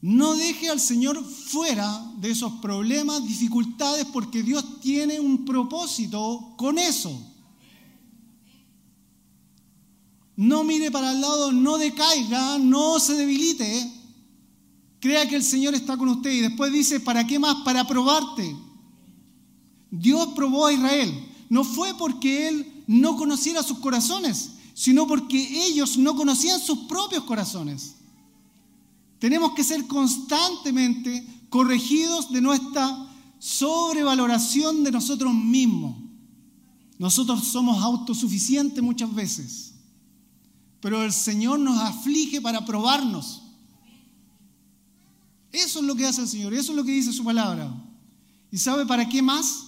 no 0.02 0.36
deje 0.36 0.70
al 0.70 0.80
Señor 0.80 1.24
fuera 1.24 2.14
de 2.18 2.32
esos 2.32 2.54
problemas, 2.54 3.28
dificultades, 3.28 4.06
porque 4.06 4.42
Dios 4.42 4.80
tiene 4.82 5.20
un 5.20 5.46
propósito 5.46 6.56
con 6.58 6.80
eso. 6.80 7.12
No 10.38 10.64
mire 10.64 10.90
para 10.90 11.12
el 11.12 11.20
lado, 11.20 11.52
no 11.52 11.78
decaiga, 11.78 12.58
no 12.58 12.98
se 12.98 13.14
debilite. 13.14 13.92
Crea 15.02 15.28
que 15.28 15.36
el 15.36 15.44
Señor 15.44 15.76
está 15.76 15.98
con 15.98 16.08
usted. 16.08 16.32
Y 16.32 16.40
después 16.40 16.72
dice, 16.72 17.02
¿para 17.02 17.28
qué 17.28 17.38
más? 17.38 17.58
Para 17.66 17.86
probarte. 17.86 18.56
Dios 19.92 20.30
probó 20.36 20.68
a 20.68 20.74
Israel. 20.74 21.14
No 21.50 21.66
fue 21.66 21.94
porque 21.98 22.48
Él 22.48 22.69
no 22.90 23.18
conociera 23.18 23.62
sus 23.62 23.78
corazones, 23.78 24.54
sino 24.74 25.06
porque 25.06 25.68
ellos 25.68 25.96
no 25.96 26.16
conocían 26.16 26.60
sus 26.60 26.80
propios 26.88 27.24
corazones. 27.24 27.94
Tenemos 29.20 29.54
que 29.54 29.64
ser 29.64 29.86
constantemente 29.86 31.24
corregidos 31.52 32.32
de 32.32 32.42
nuestra 32.42 33.08
sobrevaloración 33.38 34.84
de 34.84 34.92
nosotros 34.92 35.32
mismos. 35.32 35.98
Nosotros 36.98 37.44
somos 37.44 37.80
autosuficientes 37.84 38.84
muchas 38.84 39.14
veces. 39.14 39.74
pero 40.82 41.04
el 41.04 41.14
Señor 41.14 41.60
nos 41.60 41.78
aflige 41.78 42.42
para 42.42 42.66
probarnos. 42.66 43.44
Eso 45.52 45.80
es 45.80 45.86
lo 45.86 45.94
que 45.94 46.08
hace 46.08 46.22
el 46.22 46.28
Señor, 46.28 46.56
eso 46.56 46.72
es 46.72 46.76
lo 46.76 46.84
que 46.84 46.94
dice 46.94 47.14
su 47.14 47.24
palabra. 47.24 47.72
¿Y 48.52 48.58
sabe 48.58 48.86
para 48.88 49.08
qué 49.08 49.22
más? 49.22 49.66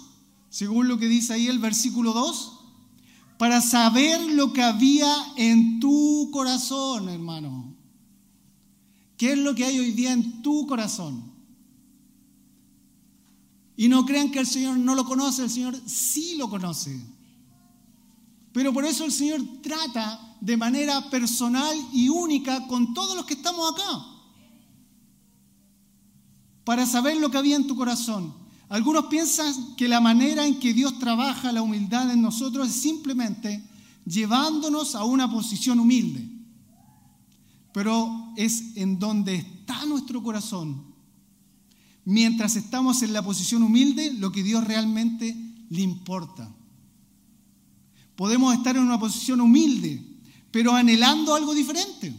Según 0.49 0.87
lo 0.87 0.97
que 0.97 1.07
dice 1.07 1.33
ahí 1.33 1.47
el 1.47 1.59
versículo 1.59 2.13
2, 2.13 2.60
para 3.41 3.59
saber 3.59 4.21
lo 4.33 4.53
que 4.53 4.61
había 4.61 5.11
en 5.35 5.79
tu 5.79 6.29
corazón, 6.31 7.09
hermano. 7.09 7.75
¿Qué 9.17 9.31
es 9.31 9.39
lo 9.39 9.55
que 9.55 9.65
hay 9.65 9.79
hoy 9.79 9.93
día 9.93 10.13
en 10.13 10.43
tu 10.43 10.67
corazón? 10.67 11.23
Y 13.75 13.87
no 13.87 14.05
crean 14.05 14.29
que 14.29 14.37
el 14.37 14.45
Señor 14.45 14.77
no 14.77 14.93
lo 14.93 15.05
conoce, 15.05 15.41
el 15.41 15.49
Señor 15.49 15.75
sí 15.87 16.35
lo 16.35 16.51
conoce. 16.51 17.03
Pero 18.53 18.71
por 18.73 18.85
eso 18.85 19.05
el 19.05 19.11
Señor 19.11 19.41
trata 19.63 20.37
de 20.39 20.55
manera 20.55 21.09
personal 21.09 21.75
y 21.91 22.09
única 22.09 22.67
con 22.67 22.93
todos 22.93 23.15
los 23.15 23.25
que 23.25 23.33
estamos 23.33 23.73
acá. 23.73 24.05
Para 26.63 26.85
saber 26.85 27.17
lo 27.17 27.31
que 27.31 27.39
había 27.39 27.55
en 27.55 27.65
tu 27.65 27.75
corazón. 27.75 28.40
Algunos 28.71 29.07
piensan 29.07 29.75
que 29.75 29.89
la 29.89 29.99
manera 29.99 30.47
en 30.47 30.57
que 30.57 30.73
Dios 30.73 30.97
trabaja 30.97 31.51
la 31.51 31.61
humildad 31.61 32.09
en 32.09 32.21
nosotros 32.21 32.69
es 32.69 32.75
simplemente 32.75 33.61
llevándonos 34.05 34.95
a 34.95 35.03
una 35.03 35.29
posición 35.29 35.77
humilde. 35.81 36.25
Pero 37.73 38.31
es 38.37 38.77
en 38.77 38.97
donde 38.97 39.35
está 39.35 39.85
nuestro 39.85 40.23
corazón. 40.23 40.85
Mientras 42.05 42.55
estamos 42.55 43.01
en 43.01 43.11
la 43.11 43.21
posición 43.21 43.61
humilde, 43.61 44.13
lo 44.13 44.31
que 44.31 44.41
Dios 44.41 44.63
realmente 44.63 45.35
le 45.69 45.81
importa. 45.81 46.49
Podemos 48.15 48.53
estar 48.53 48.77
en 48.77 48.83
una 48.83 48.97
posición 48.97 49.41
humilde, 49.41 50.01
pero 50.49 50.73
anhelando 50.73 51.35
algo 51.35 51.53
diferente. 51.53 52.15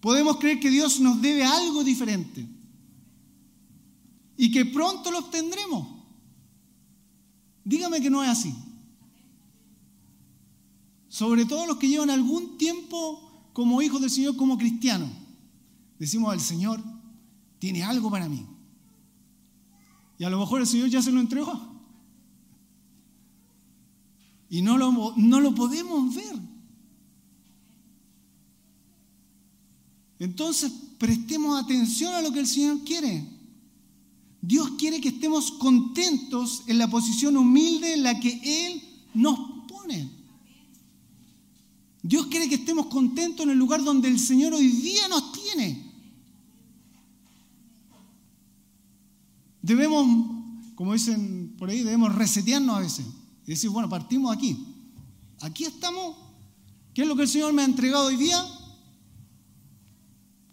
Podemos 0.00 0.36
creer 0.36 0.60
que 0.60 0.70
Dios 0.70 1.00
nos 1.00 1.20
debe 1.20 1.42
algo 1.42 1.82
diferente 1.82 2.61
y 4.36 4.50
que 4.50 4.64
pronto 4.64 5.10
lo 5.10 5.18
obtendremos. 5.18 5.86
Dígame 7.64 8.00
que 8.00 8.10
no 8.10 8.22
es 8.22 8.30
así. 8.30 8.54
Sobre 11.08 11.44
todo 11.44 11.66
los 11.66 11.76
que 11.76 11.88
llevan 11.88 12.10
algún 12.10 12.56
tiempo 12.56 13.50
como 13.52 13.82
hijos 13.82 14.00
del 14.00 14.10
Señor, 14.10 14.36
como 14.36 14.58
cristianos. 14.58 15.10
Decimos, 15.98 16.32
el 16.34 16.40
Señor 16.40 16.82
tiene 17.58 17.84
algo 17.84 18.10
para 18.10 18.28
mí. 18.28 18.46
Y 20.18 20.24
a 20.24 20.30
lo 20.30 20.38
mejor 20.38 20.60
el 20.60 20.66
Señor 20.66 20.88
ya 20.88 21.02
se 21.02 21.12
lo 21.12 21.20
entregó. 21.20 21.60
Y 24.48 24.62
no 24.62 24.76
lo, 24.78 25.14
no 25.16 25.40
lo 25.40 25.54
podemos 25.54 26.14
ver. 26.14 26.36
Entonces, 30.18 30.72
prestemos 30.98 31.62
atención 31.62 32.14
a 32.14 32.22
lo 32.22 32.32
que 32.32 32.40
el 32.40 32.46
Señor 32.46 32.84
quiere. 32.84 33.26
Dios 34.42 34.72
quiere 34.76 35.00
que 35.00 35.10
estemos 35.10 35.52
contentos 35.52 36.64
en 36.66 36.76
la 36.76 36.90
posición 36.90 37.36
humilde 37.36 37.94
en 37.94 38.02
la 38.02 38.18
que 38.18 38.40
Él 38.66 38.82
nos 39.14 39.38
pone. 39.68 40.10
Dios 42.02 42.26
quiere 42.26 42.48
que 42.48 42.56
estemos 42.56 42.86
contentos 42.86 43.44
en 43.44 43.52
el 43.52 43.58
lugar 43.58 43.84
donde 43.84 44.08
el 44.08 44.18
Señor 44.18 44.52
hoy 44.52 44.66
día 44.66 45.06
nos 45.06 45.30
tiene. 45.30 45.92
Debemos, 49.62 50.04
como 50.74 50.92
dicen 50.92 51.54
por 51.56 51.70
ahí, 51.70 51.84
debemos 51.84 52.12
resetearnos 52.12 52.76
a 52.76 52.80
veces. 52.80 53.06
Y 53.46 53.50
decir, 53.52 53.70
bueno, 53.70 53.88
partimos 53.88 54.36
aquí. 54.36 54.58
Aquí 55.40 55.64
estamos. 55.64 56.16
¿Qué 56.92 57.02
es 57.02 57.08
lo 57.08 57.14
que 57.14 57.22
el 57.22 57.28
Señor 57.28 57.52
me 57.52 57.62
ha 57.62 57.66
entregado 57.66 58.06
hoy 58.06 58.16
día? 58.16 58.44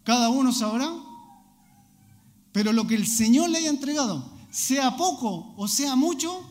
Cada 0.04 0.30
uno 0.30 0.54
sabrá. 0.54 1.09
Pero 2.52 2.74
lo 2.74 2.88
que 2.88 2.96
el 2.96 3.08
Señor 3.08 3.50
le 3.50 3.60
haya 3.60 3.70
entregado, 3.70 4.32
sea 4.50 4.98
poco 4.98 5.54
o 5.58 5.68
sea 5.68 5.96
mucho, 5.96 6.42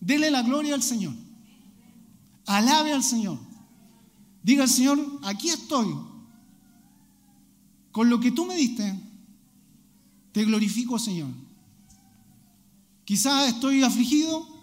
dele 0.00 0.30
la 0.30 0.42
gloria 0.42 0.74
al 0.74 0.82
Señor. 0.82 1.14
Alabe 2.46 2.92
al 2.92 3.02
Señor. 3.02 3.38
Diga 4.42 4.64
al 4.64 4.68
Señor, 4.68 4.98
aquí 5.22 5.48
estoy. 5.48 5.94
Con 7.92 8.08
lo 8.08 8.20
que 8.20 8.30
tú 8.30 8.46
me 8.46 8.56
diste, 8.56 8.98
te 10.32 10.44
glorifico, 10.44 10.98
Señor. 10.98 11.28
Quizás 13.04 13.48
estoy 13.48 13.82
afligido, 13.82 14.60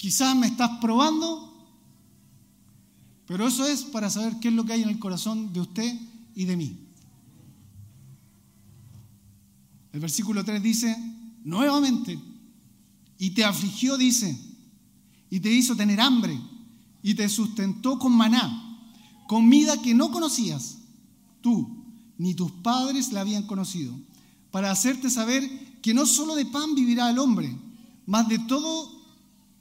Quizás 0.00 0.34
me 0.34 0.46
estás 0.46 0.78
probando, 0.80 1.52
pero 3.26 3.46
eso 3.46 3.66
es 3.66 3.82
para 3.82 4.08
saber 4.08 4.40
qué 4.40 4.48
es 4.48 4.54
lo 4.54 4.64
que 4.64 4.72
hay 4.72 4.82
en 4.82 4.88
el 4.88 4.98
corazón 4.98 5.52
de 5.52 5.60
usted 5.60 5.94
y 6.34 6.46
de 6.46 6.56
mí. 6.56 6.88
El 9.92 10.00
versículo 10.00 10.44
3 10.44 10.62
dice, 10.62 10.96
nuevamente, 11.44 12.18
y 13.18 13.30
te 13.30 13.44
afligió, 13.44 13.96
dice, 13.96 14.38
y 15.30 15.40
te 15.40 15.52
hizo 15.52 15.76
tener 15.76 16.00
hambre, 16.00 16.38
y 17.02 17.14
te 17.14 17.28
sustentó 17.28 17.98
con 17.98 18.12
maná, 18.12 18.78
comida 19.26 19.80
que 19.80 19.94
no 19.94 20.10
conocías, 20.10 20.78
tú 21.40 21.84
ni 22.18 22.34
tus 22.34 22.52
padres 22.52 23.12
la 23.12 23.22
habían 23.22 23.46
conocido, 23.46 23.94
para 24.50 24.70
hacerte 24.70 25.10
saber 25.10 25.80
que 25.80 25.94
no 25.94 26.06
solo 26.06 26.34
de 26.34 26.46
pan 26.46 26.74
vivirá 26.74 27.10
el 27.10 27.18
hombre, 27.18 27.56
mas 28.06 28.28
de 28.28 28.38
todo 28.40 29.00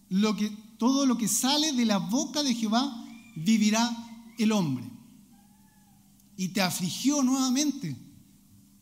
lo 0.10 0.36
que, 0.36 0.50
todo 0.78 1.06
lo 1.06 1.18
que 1.18 1.28
sale 1.28 1.72
de 1.74 1.86
la 1.86 1.98
boca 1.98 2.44
de 2.44 2.56
Jehová 2.56 3.06
vivirá 3.36 3.89
el 4.38 4.52
hombre. 4.52 4.84
Y 6.36 6.50
te 6.50 6.62
afligió 6.62 7.22
nuevamente. 7.22 7.96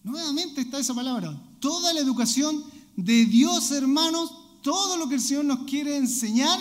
Nuevamente 0.07 0.61
está 0.61 0.79
esa 0.79 0.95
palabra. 0.95 1.37
Toda 1.59 1.93
la 1.93 1.99
educación 1.99 2.63
de 2.95 3.25
Dios, 3.25 3.71
hermanos, 3.71 4.31
todo 4.63 4.95
lo 4.95 5.09
que 5.09 5.15
el 5.15 5.21
Señor 5.21 5.43
nos 5.43 5.59
quiere 5.65 5.97
enseñar, 5.97 6.57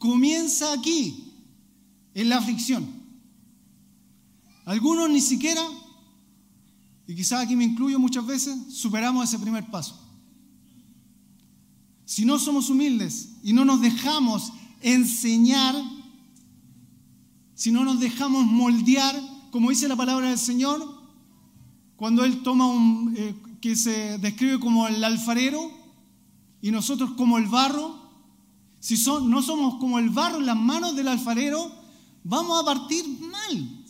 comienza 0.00 0.72
aquí, 0.72 1.32
en 2.14 2.28
la 2.28 2.38
aflicción. 2.38 2.84
Algunos 4.64 5.08
ni 5.10 5.20
siquiera, 5.20 5.62
y 7.06 7.14
quizás 7.14 7.44
aquí 7.44 7.54
me 7.54 7.64
incluyo 7.64 8.00
muchas 8.00 8.26
veces, 8.26 8.56
superamos 8.70 9.28
ese 9.28 9.38
primer 9.38 9.70
paso. 9.70 9.96
Si 12.04 12.24
no 12.24 12.36
somos 12.40 12.68
humildes 12.68 13.28
y 13.44 13.52
no 13.52 13.64
nos 13.64 13.80
dejamos 13.80 14.52
enseñar, 14.80 15.76
si 17.54 17.70
no 17.70 17.84
nos 17.84 18.00
dejamos 18.00 18.44
moldear, 18.44 19.14
como 19.52 19.70
dice 19.70 19.86
la 19.86 19.94
palabra 19.94 20.30
del 20.30 20.38
Señor, 20.38 20.97
cuando 21.98 22.24
Él 22.24 22.44
toma 22.44 22.68
un, 22.68 23.12
eh, 23.16 23.34
que 23.60 23.74
se 23.74 24.18
describe 24.18 24.60
como 24.60 24.86
el 24.86 25.02
alfarero 25.02 25.68
y 26.62 26.70
nosotros 26.70 27.10
como 27.16 27.38
el 27.38 27.46
barro, 27.46 27.92
si 28.78 28.94
no 29.04 29.42
somos 29.42 29.80
como 29.80 29.98
el 29.98 30.08
barro 30.08 30.38
en 30.38 30.46
las 30.46 30.56
manos 30.56 30.94
del 30.94 31.08
alfarero, 31.08 31.72
vamos 32.22 32.62
a 32.62 32.64
partir 32.64 33.04
mal. 33.18 33.84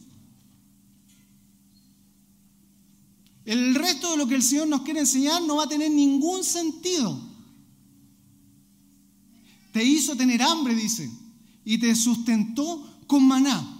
El 3.44 3.74
resto 3.74 4.10
de 4.12 4.16
lo 4.16 4.26
que 4.26 4.36
el 4.36 4.42
Señor 4.42 4.68
nos 4.68 4.80
quiere 4.80 5.00
enseñar 5.00 5.42
no 5.42 5.56
va 5.56 5.64
a 5.64 5.68
tener 5.68 5.90
ningún 5.90 6.42
sentido. 6.42 7.20
Te 9.70 9.84
hizo 9.84 10.16
tener 10.16 10.40
hambre, 10.40 10.74
dice, 10.74 11.10
y 11.62 11.76
te 11.76 11.94
sustentó 11.94 13.02
con 13.06 13.28
maná. 13.28 13.74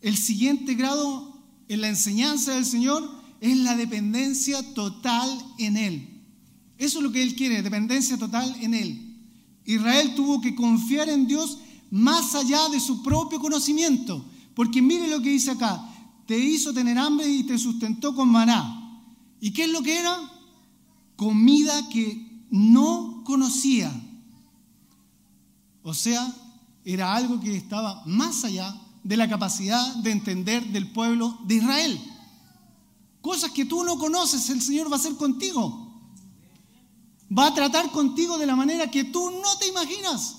El 0.00 0.16
siguiente 0.16 0.74
grado 0.74 1.29
en 1.70 1.80
la 1.80 1.88
enseñanza 1.88 2.54
del 2.54 2.66
Señor 2.66 3.08
es 3.40 3.56
la 3.58 3.76
dependencia 3.76 4.60
total 4.74 5.30
en 5.56 5.76
Él. 5.76 6.20
Eso 6.76 6.98
es 6.98 7.04
lo 7.04 7.12
que 7.12 7.22
Él 7.22 7.36
quiere, 7.36 7.62
dependencia 7.62 8.18
total 8.18 8.56
en 8.60 8.74
Él. 8.74 9.16
Israel 9.64 10.16
tuvo 10.16 10.40
que 10.40 10.56
confiar 10.56 11.08
en 11.08 11.28
Dios 11.28 11.58
más 11.92 12.34
allá 12.34 12.68
de 12.70 12.80
su 12.80 13.04
propio 13.04 13.38
conocimiento. 13.38 14.24
Porque 14.56 14.82
mire 14.82 15.06
lo 15.06 15.22
que 15.22 15.30
dice 15.30 15.52
acá, 15.52 15.80
te 16.26 16.36
hizo 16.36 16.74
tener 16.74 16.98
hambre 16.98 17.30
y 17.30 17.44
te 17.44 17.56
sustentó 17.56 18.16
con 18.16 18.28
maná. 18.28 19.04
¿Y 19.40 19.52
qué 19.52 19.62
es 19.62 19.70
lo 19.70 19.80
que 19.80 19.96
era? 19.96 20.18
Comida 21.14 21.88
que 21.88 22.46
no 22.50 23.22
conocía. 23.24 23.92
O 25.84 25.94
sea, 25.94 26.34
era 26.84 27.14
algo 27.14 27.38
que 27.38 27.54
estaba 27.56 28.02
más 28.06 28.42
allá 28.44 28.74
de 29.02 29.16
la 29.16 29.28
capacidad 29.28 29.94
de 29.96 30.10
entender 30.10 30.64
del 30.66 30.90
pueblo 30.92 31.38
de 31.44 31.56
Israel. 31.56 32.00
Cosas 33.20 33.50
que 33.50 33.64
tú 33.64 33.84
no 33.84 33.98
conoces, 33.98 34.48
el 34.50 34.62
Señor 34.62 34.90
va 34.90 34.96
a 34.96 34.98
hacer 34.98 35.14
contigo. 35.16 35.88
Va 37.36 37.46
a 37.46 37.54
tratar 37.54 37.90
contigo 37.90 38.38
de 38.38 38.46
la 38.46 38.56
manera 38.56 38.90
que 38.90 39.04
tú 39.04 39.30
no 39.30 39.58
te 39.58 39.68
imaginas. 39.68 40.36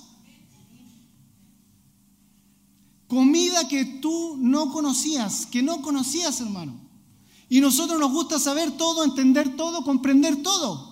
Comida 3.07 3.67
que 3.67 3.85
tú 3.85 4.37
no 4.37 4.71
conocías, 4.71 5.45
que 5.45 5.61
no 5.61 5.81
conocías, 5.81 6.39
hermano. 6.41 6.79
Y 7.49 7.59
nosotros 7.59 7.99
nos 7.99 8.11
gusta 8.11 8.39
saber 8.39 8.71
todo, 8.77 9.03
entender 9.03 9.55
todo, 9.55 9.83
comprender 9.83 10.41
todo. 10.41 10.91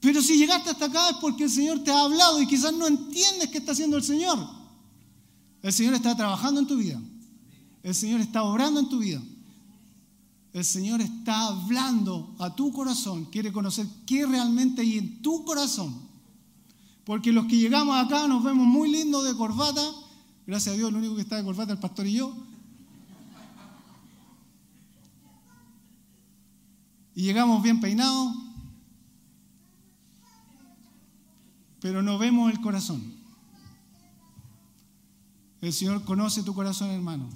Pero 0.00 0.20
si 0.22 0.36
llegaste 0.36 0.70
hasta 0.70 0.86
acá 0.86 1.10
es 1.10 1.16
porque 1.16 1.44
el 1.44 1.50
Señor 1.50 1.82
te 1.82 1.90
ha 1.90 2.00
hablado 2.00 2.40
y 2.40 2.46
quizás 2.46 2.72
no 2.72 2.86
entiendes 2.86 3.48
qué 3.50 3.58
está 3.58 3.72
haciendo 3.72 3.96
el 3.96 4.04
Señor. 4.04 4.38
El 5.66 5.72
Señor 5.72 5.94
está 5.94 6.16
trabajando 6.16 6.60
en 6.60 6.68
tu 6.68 6.76
vida. 6.76 7.02
El 7.82 7.92
Señor 7.92 8.20
está 8.20 8.44
obrando 8.44 8.78
en 8.78 8.88
tu 8.88 9.00
vida. 9.00 9.20
El 10.52 10.64
Señor 10.64 11.00
está 11.00 11.48
hablando 11.48 12.36
a 12.38 12.54
tu 12.54 12.72
corazón. 12.72 13.24
Quiere 13.24 13.50
conocer 13.50 13.84
qué 14.06 14.24
realmente 14.26 14.82
hay 14.82 14.98
en 14.98 15.22
tu 15.22 15.44
corazón. 15.44 15.92
Porque 17.04 17.32
los 17.32 17.46
que 17.46 17.56
llegamos 17.56 17.96
acá 17.96 18.28
nos 18.28 18.44
vemos 18.44 18.64
muy 18.64 18.92
lindos 18.92 19.24
de 19.24 19.34
corbata. 19.34 19.82
Gracias 20.46 20.72
a 20.72 20.78
Dios, 20.78 20.92
lo 20.92 21.00
único 21.00 21.16
que 21.16 21.22
está 21.22 21.34
de 21.34 21.42
corbata 21.42 21.72
es 21.72 21.78
el 21.78 21.82
pastor 21.82 22.06
y 22.06 22.12
yo. 22.12 22.32
Y 27.16 27.22
llegamos 27.22 27.60
bien 27.60 27.80
peinados. 27.80 28.36
Pero 31.80 32.04
no 32.04 32.18
vemos 32.18 32.52
el 32.52 32.60
corazón. 32.60 33.15
El 35.60 35.72
Señor 35.72 36.04
conoce 36.04 36.42
tu 36.42 36.54
corazón, 36.54 36.90
hermano. 36.90 37.28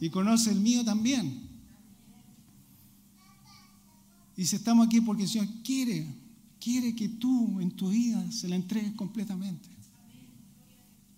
Y 0.00 0.08
conoce 0.10 0.50
el 0.50 0.60
mío 0.60 0.84
también. 0.84 1.48
Y 4.36 4.46
si 4.46 4.56
estamos 4.56 4.86
aquí 4.86 5.00
porque 5.00 5.24
el 5.24 5.28
Señor 5.28 5.48
quiere, 5.62 6.06
quiere 6.58 6.96
que 6.96 7.08
tú 7.08 7.60
en 7.60 7.70
tu 7.72 7.90
vida 7.90 8.30
se 8.32 8.48
la 8.48 8.56
entregues 8.56 8.92
completamente. 8.92 9.68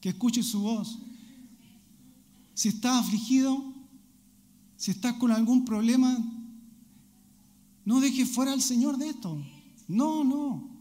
Que 0.01 0.09
escuches 0.09 0.47
su 0.47 0.61
voz. 0.63 0.99
Si 2.55 2.69
estás 2.69 3.05
afligido, 3.05 3.73
si 4.77 4.91
estás 4.91 5.15
con 5.15 5.31
algún 5.31 5.65
problema, 5.65 6.19
no 7.85 8.01
dejes 8.01 8.29
fuera 8.29 8.53
al 8.53 8.61
Señor 8.61 8.99
de 8.99 9.11
esto. 9.11 9.41
No, 9.87 10.25
no. 10.25 10.72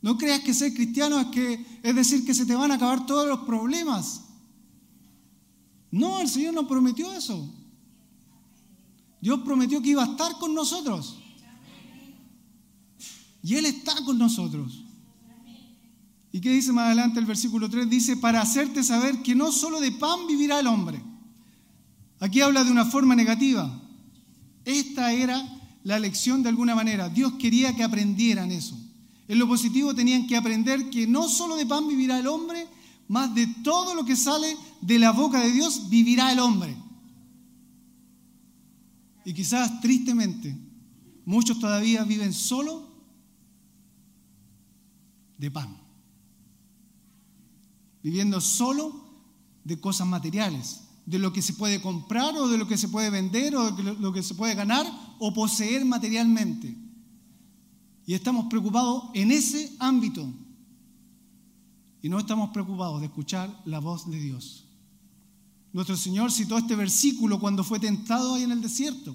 No 0.00 0.16
creas 0.16 0.40
que 0.40 0.54
ser 0.54 0.72
cristiano 0.74 1.18
es, 1.18 1.26
que, 1.28 1.80
es 1.82 1.94
decir 1.94 2.24
que 2.24 2.34
se 2.34 2.46
te 2.46 2.54
van 2.54 2.70
a 2.70 2.74
acabar 2.74 3.06
todos 3.06 3.26
los 3.26 3.40
problemas. 3.40 4.22
No, 5.90 6.20
el 6.20 6.28
Señor 6.28 6.54
no 6.54 6.68
prometió 6.68 7.12
eso. 7.12 7.52
Dios 9.20 9.40
prometió 9.44 9.82
que 9.82 9.90
iba 9.90 10.04
a 10.04 10.10
estar 10.10 10.38
con 10.38 10.54
nosotros. 10.54 11.18
Y 13.42 13.54
Él 13.56 13.66
está 13.66 14.04
con 14.04 14.18
nosotros. 14.18 14.84
¿Y 16.30 16.40
qué 16.40 16.52
dice 16.52 16.72
más 16.72 16.86
adelante 16.86 17.18
el 17.18 17.26
versículo 17.26 17.68
3? 17.68 17.88
Dice, 17.88 18.16
para 18.16 18.42
hacerte 18.42 18.82
saber 18.82 19.22
que 19.22 19.34
no 19.34 19.50
solo 19.50 19.80
de 19.80 19.92
pan 19.92 20.26
vivirá 20.26 20.60
el 20.60 20.66
hombre. 20.66 21.02
Aquí 22.20 22.40
habla 22.40 22.64
de 22.64 22.70
una 22.70 22.84
forma 22.84 23.16
negativa. 23.16 23.80
Esta 24.64 25.12
era 25.12 25.42
la 25.84 25.98
lección 25.98 26.42
de 26.42 26.50
alguna 26.50 26.74
manera. 26.74 27.08
Dios 27.08 27.34
quería 27.38 27.74
que 27.74 27.82
aprendieran 27.82 28.52
eso. 28.52 28.78
En 29.28 29.38
lo 29.38 29.46
positivo 29.46 29.94
tenían 29.94 30.26
que 30.26 30.36
aprender 30.36 30.88
que 30.88 31.06
no 31.06 31.28
solo 31.28 31.56
de 31.56 31.66
pan 31.66 31.86
vivirá 31.86 32.18
el 32.18 32.26
hombre, 32.26 32.66
más 33.08 33.34
de 33.34 33.46
todo 33.62 33.94
lo 33.94 34.04
que 34.04 34.16
sale 34.16 34.56
de 34.80 34.98
la 34.98 35.12
boca 35.12 35.40
de 35.40 35.52
Dios 35.52 35.90
vivirá 35.90 36.32
el 36.32 36.38
hombre. 36.38 36.76
Y 39.26 39.34
quizás 39.34 39.80
tristemente, 39.82 40.56
muchos 41.26 41.58
todavía 41.58 42.04
viven 42.04 42.32
solo 42.32 42.88
de 45.36 45.50
pan. 45.50 45.76
Viviendo 48.02 48.40
solo 48.40 49.04
de 49.64 49.78
cosas 49.78 50.06
materiales, 50.06 50.84
de 51.04 51.18
lo 51.18 51.34
que 51.34 51.42
se 51.42 51.52
puede 51.52 51.82
comprar 51.82 52.34
o 52.36 52.48
de 52.48 52.56
lo 52.56 52.66
que 52.66 52.78
se 52.78 52.88
puede 52.88 53.10
vender 53.10 53.54
o 53.56 53.70
de 53.70 53.82
lo 53.94 54.12
que 54.12 54.22
se 54.22 54.34
puede 54.34 54.54
ganar 54.54 54.86
o 55.18 55.34
poseer 55.34 55.84
materialmente. 55.84 56.87
Y 58.08 58.14
estamos 58.14 58.46
preocupados 58.46 59.10
en 59.12 59.30
ese 59.30 59.76
ámbito. 59.78 60.26
Y 62.00 62.08
no 62.08 62.18
estamos 62.18 62.48
preocupados 62.54 63.00
de 63.00 63.06
escuchar 63.08 63.54
la 63.66 63.80
voz 63.80 64.08
de 64.10 64.18
Dios. 64.18 64.64
Nuestro 65.74 65.94
Señor 65.94 66.32
citó 66.32 66.56
este 66.56 66.74
versículo 66.74 67.38
cuando 67.38 67.62
fue 67.62 67.78
tentado 67.78 68.36
ahí 68.36 68.44
en 68.44 68.52
el 68.52 68.62
desierto. 68.62 69.14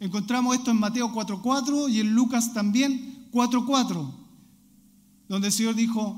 Encontramos 0.00 0.56
esto 0.56 0.70
en 0.70 0.78
Mateo 0.78 1.12
4.4 1.12 1.90
y 1.90 2.00
en 2.00 2.14
Lucas 2.14 2.54
también 2.54 3.28
4.4, 3.30 4.10
donde 5.28 5.48
el 5.48 5.52
Señor 5.52 5.74
dijo, 5.74 6.16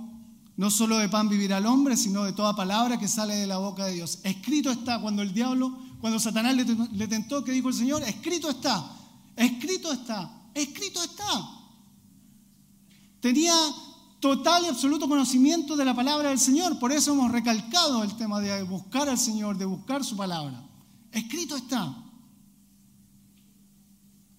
no 0.56 0.70
solo 0.70 0.96
de 0.96 1.08
pan 1.08 1.28
vivirá 1.28 1.58
el 1.58 1.66
hombre, 1.66 1.96
sino 1.96 2.22
de 2.22 2.32
toda 2.32 2.54
palabra 2.54 3.00
que 3.00 3.08
sale 3.08 3.34
de 3.34 3.48
la 3.48 3.58
boca 3.58 3.86
de 3.86 3.94
Dios. 3.94 4.20
Escrito 4.22 4.70
está 4.70 5.00
cuando 5.00 5.22
el 5.22 5.34
diablo, 5.34 5.76
cuando 6.00 6.20
Satanás 6.20 6.54
le 6.54 7.08
tentó, 7.08 7.42
que 7.42 7.50
dijo 7.50 7.68
el 7.68 7.74
Señor, 7.74 8.04
escrito 8.04 8.48
está, 8.48 8.96
escrito 9.34 9.90
está, 9.90 10.50
escrito 10.54 11.02
está. 11.02 11.56
Tenía 13.20 13.54
total 14.20 14.64
y 14.64 14.68
absoluto 14.68 15.08
conocimiento 15.08 15.76
de 15.76 15.84
la 15.84 15.94
palabra 15.94 16.28
del 16.28 16.38
Señor. 16.38 16.78
Por 16.78 16.92
eso 16.92 17.12
hemos 17.12 17.30
recalcado 17.30 18.02
el 18.02 18.14
tema 18.16 18.40
de 18.40 18.62
buscar 18.62 19.08
al 19.08 19.18
Señor, 19.18 19.56
de 19.56 19.64
buscar 19.64 20.04
su 20.04 20.16
palabra. 20.16 20.66
Escrito 21.10 21.56
está. 21.56 21.96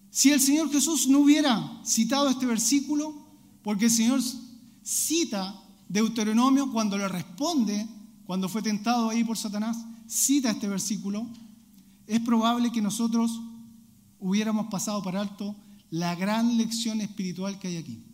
Si 0.09 0.31
el 0.31 0.39
Señor 0.39 0.71
Jesús 0.71 1.07
no 1.07 1.19
hubiera 1.19 1.81
citado 1.85 2.29
este 2.29 2.45
versículo, 2.45 3.13
porque 3.63 3.85
el 3.85 3.91
Señor 3.91 4.21
cita 4.83 5.55
Deuteronomio 5.87 6.71
cuando 6.71 6.97
le 6.97 7.07
responde, 7.07 7.87
cuando 8.25 8.49
fue 8.49 8.61
tentado 8.61 9.09
ahí 9.09 9.23
por 9.23 9.37
Satanás, 9.37 9.77
cita 10.07 10.51
este 10.51 10.67
versículo, 10.67 11.27
es 12.07 12.19
probable 12.19 12.71
que 12.71 12.81
nosotros 12.81 13.39
hubiéramos 14.19 14.67
pasado 14.67 15.01
por 15.01 15.15
alto 15.15 15.55
la 15.89 16.15
gran 16.15 16.57
lección 16.57 17.01
espiritual 17.01 17.57
que 17.59 17.69
hay 17.69 17.77
aquí. 17.77 18.10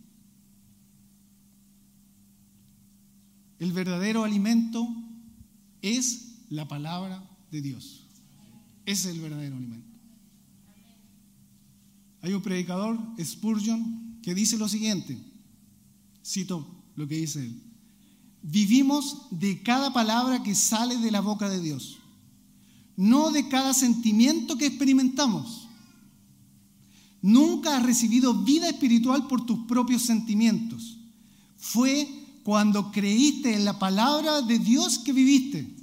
El 3.58 3.72
verdadero 3.72 4.24
alimento 4.24 4.86
es 5.82 6.44
la 6.48 6.68
palabra 6.68 7.28
de 7.50 7.60
Dios. 7.60 8.06
Ese 8.86 9.10
es 9.10 9.16
el 9.16 9.20
verdadero 9.20 9.56
alimento. 9.56 9.88
Hay 12.22 12.32
un 12.32 12.42
predicador, 12.42 12.98
Spurgeon, 13.22 14.18
que 14.22 14.34
dice 14.34 14.58
lo 14.58 14.68
siguiente, 14.68 15.18
cito 16.24 16.66
lo 16.96 17.06
que 17.06 17.16
dice 17.16 17.44
él, 17.44 17.62
vivimos 18.42 19.26
de 19.30 19.62
cada 19.62 19.92
palabra 19.92 20.42
que 20.42 20.54
sale 20.54 20.96
de 20.96 21.10
la 21.10 21.20
boca 21.20 21.48
de 21.48 21.60
Dios, 21.60 21.98
no 22.96 23.30
de 23.30 23.48
cada 23.48 23.72
sentimiento 23.72 24.56
que 24.56 24.66
experimentamos. 24.66 25.68
Nunca 27.20 27.76
has 27.76 27.82
recibido 27.82 28.42
vida 28.42 28.68
espiritual 28.68 29.26
por 29.26 29.44
tus 29.44 29.66
propios 29.66 30.02
sentimientos. 30.02 30.98
Fue 31.56 32.17
cuando 32.42 32.90
creíste 32.90 33.54
en 33.54 33.64
la 33.64 33.78
palabra 33.78 34.42
de 34.42 34.58
Dios 34.58 34.98
que 34.98 35.12
viviste. 35.12 35.74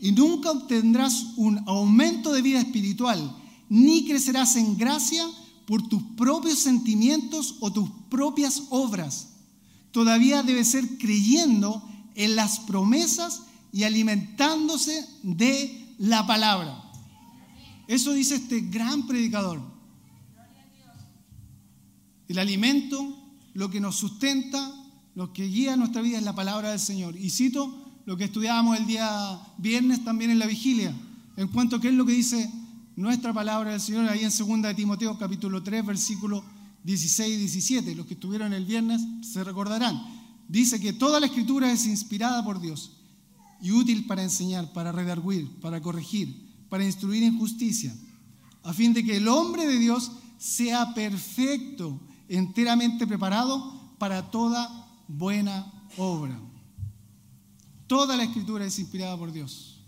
Y 0.00 0.12
nunca 0.12 0.50
obtendrás 0.50 1.34
un 1.36 1.62
aumento 1.66 2.32
de 2.32 2.42
vida 2.42 2.60
espiritual, 2.60 3.36
ni 3.68 4.06
crecerás 4.06 4.56
en 4.56 4.76
gracia 4.76 5.26
por 5.66 5.86
tus 5.88 6.02
propios 6.16 6.60
sentimientos 6.60 7.56
o 7.60 7.72
tus 7.72 7.90
propias 8.08 8.62
obras. 8.70 9.28
Todavía 9.92 10.42
debes 10.42 10.68
ser 10.68 10.98
creyendo 10.98 11.82
en 12.14 12.36
las 12.36 12.60
promesas 12.60 13.42
y 13.72 13.84
alimentándose 13.84 15.06
de 15.22 15.94
la 15.98 16.26
palabra. 16.26 16.82
Eso 17.86 18.12
dice 18.12 18.36
este 18.36 18.60
gran 18.60 19.06
predicador. 19.06 19.60
El 22.28 22.38
alimento, 22.38 23.16
lo 23.54 23.70
que 23.70 23.80
nos 23.80 23.96
sustenta, 23.96 24.72
lo 25.14 25.32
que 25.32 25.46
guía 25.46 25.76
nuestra 25.76 26.02
vida 26.02 26.18
es 26.18 26.24
la 26.24 26.34
palabra 26.34 26.70
del 26.70 26.80
Señor. 26.80 27.16
Y 27.16 27.30
cito 27.30 27.88
lo 28.06 28.16
que 28.16 28.24
estudiábamos 28.24 28.78
el 28.78 28.86
día 28.86 29.40
viernes 29.58 30.04
también 30.04 30.30
en 30.30 30.38
la 30.38 30.46
vigilia, 30.46 30.94
en 31.36 31.48
cuanto 31.48 31.76
a 31.76 31.80
qué 31.80 31.88
es 31.88 31.94
lo 31.94 32.06
que 32.06 32.12
dice 32.12 32.50
nuestra 32.96 33.32
palabra 33.32 33.72
del 33.72 33.80
Señor 33.80 34.08
ahí 34.08 34.24
en 34.24 34.30
2 34.30 34.62
de 34.62 34.74
Timoteo 34.74 35.18
capítulo 35.18 35.62
3 35.62 35.86
versículo 35.86 36.42
16 36.84 37.34
y 37.34 37.36
17. 37.38 37.94
Los 37.94 38.06
que 38.06 38.14
estuvieron 38.14 38.52
el 38.52 38.64
viernes 38.64 39.00
se 39.22 39.44
recordarán. 39.44 40.02
Dice 40.48 40.80
que 40.80 40.94
toda 40.94 41.20
la 41.20 41.26
escritura 41.26 41.70
es 41.70 41.86
inspirada 41.86 42.42
por 42.42 42.60
Dios 42.60 42.92
y 43.60 43.72
útil 43.72 44.06
para 44.06 44.22
enseñar, 44.22 44.72
para 44.72 44.90
redarguir, 44.92 45.48
para 45.60 45.80
corregir, 45.80 46.48
para 46.68 46.84
instruir 46.84 47.22
en 47.24 47.38
justicia, 47.38 47.94
a 48.62 48.72
fin 48.72 48.92
de 48.92 49.04
que 49.04 49.16
el 49.16 49.28
hombre 49.28 49.66
de 49.66 49.78
Dios 49.78 50.12
sea 50.38 50.94
perfecto, 50.94 52.00
enteramente 52.28 53.06
preparado 53.06 53.94
para 53.98 54.30
toda 54.30 54.87
buena 55.08 55.88
obra. 55.96 56.38
Toda 57.86 58.16
la 58.16 58.24
escritura 58.24 58.64
es 58.66 58.78
inspirada 58.78 59.16
por 59.16 59.32
Dios. 59.32 59.80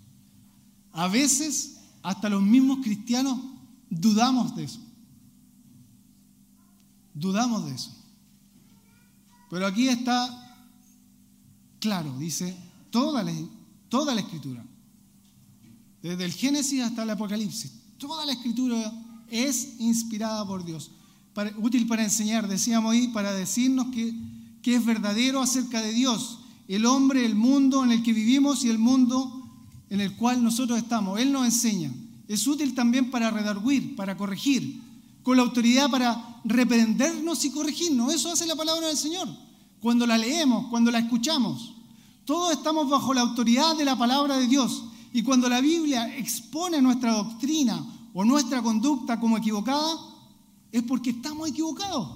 A 0.93 1.07
veces, 1.07 1.81
hasta 2.03 2.29
los 2.29 2.43
mismos 2.43 2.79
cristianos 2.83 3.39
dudamos 3.89 4.57
de 4.57 4.65
eso. 4.65 4.81
Dudamos 7.15 7.67
de 7.67 7.75
eso. 7.75 7.95
Pero 9.51 9.67
aquí 9.67 9.89
está 9.89 10.57
claro, 11.81 12.17
dice 12.19 12.57
toda 12.91 13.23
la, 13.23 13.33
toda 13.89 14.15
la 14.15 14.21
escritura. 14.21 14.65
Desde 16.03 16.25
el 16.25 16.33
Génesis 16.33 16.83
hasta 16.83 17.03
el 17.03 17.11
Apocalipsis. 17.11 17.73
Toda 17.99 18.25
la 18.25 18.33
escritura 18.33 18.93
es 19.29 19.79
inspirada 19.81 20.47
por 20.47 20.65
Dios. 20.65 20.91
útil 21.59 21.87
para 21.87 22.03
enseñar, 22.03 22.49
decíamos 22.49 22.93
ahí, 22.93 23.09
para 23.09 23.33
decirnos 23.33 23.89
que, 23.89 24.15
que 24.63 24.75
es 24.75 24.85
verdadero 24.85 25.41
acerca 25.41 25.81
de 25.81 25.93
Dios, 25.93 26.39
el 26.69 26.87
hombre, 26.87 27.25
el 27.25 27.35
mundo 27.35 27.83
en 27.85 27.93
el 27.93 28.03
que 28.03 28.13
vivimos 28.13 28.65
y 28.65 28.69
el 28.69 28.79
mundo 28.79 29.41
en 29.89 30.01
el 30.01 30.17
cual 30.17 30.43
nosotros 30.43 30.79
estamos. 30.79 31.19
Él 31.19 31.33
nos 31.33 31.45
enseña. 31.45 31.93
Es 32.29 32.47
útil 32.47 32.75
también 32.75 33.11
para 33.11 33.31
redarguir, 33.31 33.97
para 33.97 34.17
corregir, 34.17 34.81
con 35.23 35.37
la 35.37 35.43
autoridad 35.43 35.91
para 35.91 36.41
reprendernos 36.45 37.45
y 37.45 37.51
corregirnos. 37.51 38.15
Eso 38.15 38.31
hace 38.31 38.47
la 38.47 38.55
palabra 38.55 38.87
del 38.87 38.97
Señor. 38.97 39.29
Cuando 39.81 40.07
la 40.07 40.17
leemos, 40.17 40.69
cuando 40.69 40.91
la 40.91 41.01
escuchamos. 41.01 41.75
Todos 42.25 42.53
estamos 42.53 42.89
bajo 42.89 43.13
la 43.13 43.23
autoridad 43.23 43.77
de 43.77 43.85
la 43.85 43.99
palabra 43.99 44.37
de 44.37 44.47
Dios. 44.47 44.85
Y 45.13 45.23
cuando 45.23 45.49
la 45.49 45.61
Biblia 45.61 46.17
expone 46.17 46.81
nuestra 46.81 47.13
doctrina 47.13 47.85
o 48.15 48.25
nuestra 48.25 48.63
conducta 48.63 49.19
como 49.19 49.37
equivocada, 49.37 49.99
es 50.71 50.83
porque 50.85 51.11
estamos 51.11 51.49
equivocados. 51.49 52.09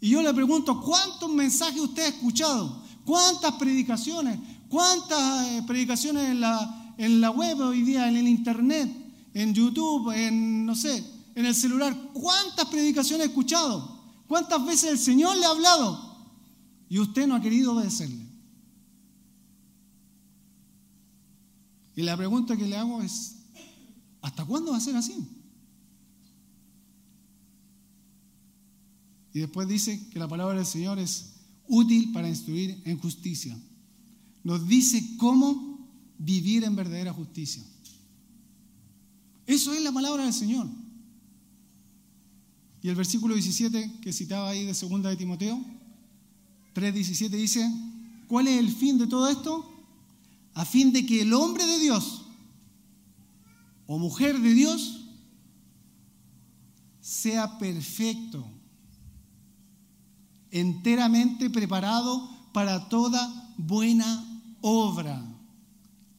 Y 0.00 0.10
yo 0.10 0.22
le 0.22 0.34
pregunto, 0.34 0.80
¿cuántos 0.80 1.30
mensajes 1.30 1.80
usted 1.80 2.04
ha 2.04 2.08
escuchado? 2.08 2.82
¿Cuántas 3.04 3.52
predicaciones? 3.54 4.38
¿Cuántas 4.68 5.48
eh, 5.48 5.62
predicaciones 5.66 6.30
en 6.30 6.40
la, 6.40 6.94
en 6.98 7.20
la 7.20 7.30
web 7.30 7.60
hoy 7.60 7.82
día, 7.82 8.08
en 8.08 8.16
el 8.16 8.28
internet, 8.28 8.90
en 9.32 9.54
YouTube, 9.54 10.10
en, 10.10 10.66
no 10.66 10.74
sé, 10.74 11.04
en 11.34 11.46
el 11.46 11.54
celular? 11.54 11.96
¿Cuántas 12.12 12.66
predicaciones 12.66 13.26
ha 13.26 13.30
escuchado? 13.30 14.00
¿Cuántas 14.26 14.64
veces 14.64 14.90
el 14.90 14.98
Señor 14.98 15.36
le 15.36 15.46
ha 15.46 15.50
hablado? 15.50 16.16
Y 16.88 16.98
usted 16.98 17.26
no 17.26 17.34
ha 17.34 17.40
querido 17.40 17.72
obedecerle. 17.72 18.26
Y 21.96 22.02
la 22.02 22.16
pregunta 22.16 22.56
que 22.56 22.66
le 22.66 22.76
hago 22.76 23.02
es, 23.02 23.36
¿hasta 24.20 24.44
cuándo 24.44 24.72
va 24.72 24.78
a 24.78 24.80
ser 24.80 24.96
así? 24.96 25.43
Y 29.34 29.40
después 29.40 29.68
dice 29.68 30.08
que 30.10 30.18
la 30.20 30.28
palabra 30.28 30.56
del 30.56 30.64
Señor 30.64 30.98
es 30.98 31.32
útil 31.66 32.12
para 32.12 32.28
instruir 32.28 32.80
en 32.84 32.98
justicia. 32.98 33.58
Nos 34.44 34.66
dice 34.68 35.16
cómo 35.18 35.88
vivir 36.18 36.62
en 36.62 36.76
verdadera 36.76 37.12
justicia. 37.12 37.62
Eso 39.44 39.74
es 39.74 39.82
la 39.82 39.92
palabra 39.92 40.24
del 40.24 40.32
Señor. 40.32 40.68
Y 42.80 42.88
el 42.88 42.94
versículo 42.94 43.34
17 43.34 43.98
que 44.00 44.12
citaba 44.12 44.50
ahí 44.50 44.64
de 44.64 44.74
segunda 44.74 45.10
de 45.10 45.16
Timoteo, 45.16 45.56
3.17 46.74 47.28
dice, 47.30 47.72
¿cuál 48.28 48.46
es 48.46 48.58
el 48.58 48.70
fin 48.70 48.98
de 48.98 49.08
todo 49.08 49.28
esto? 49.28 49.68
A 50.54 50.64
fin 50.64 50.92
de 50.92 51.04
que 51.04 51.22
el 51.22 51.32
hombre 51.32 51.66
de 51.66 51.80
Dios 51.80 52.26
o 53.86 53.98
mujer 53.98 54.38
de 54.40 54.54
Dios 54.54 55.06
sea 57.00 57.58
perfecto, 57.58 58.46
enteramente 60.54 61.50
preparado 61.50 62.30
para 62.52 62.88
toda 62.88 63.52
buena 63.58 64.24
obra. 64.60 65.20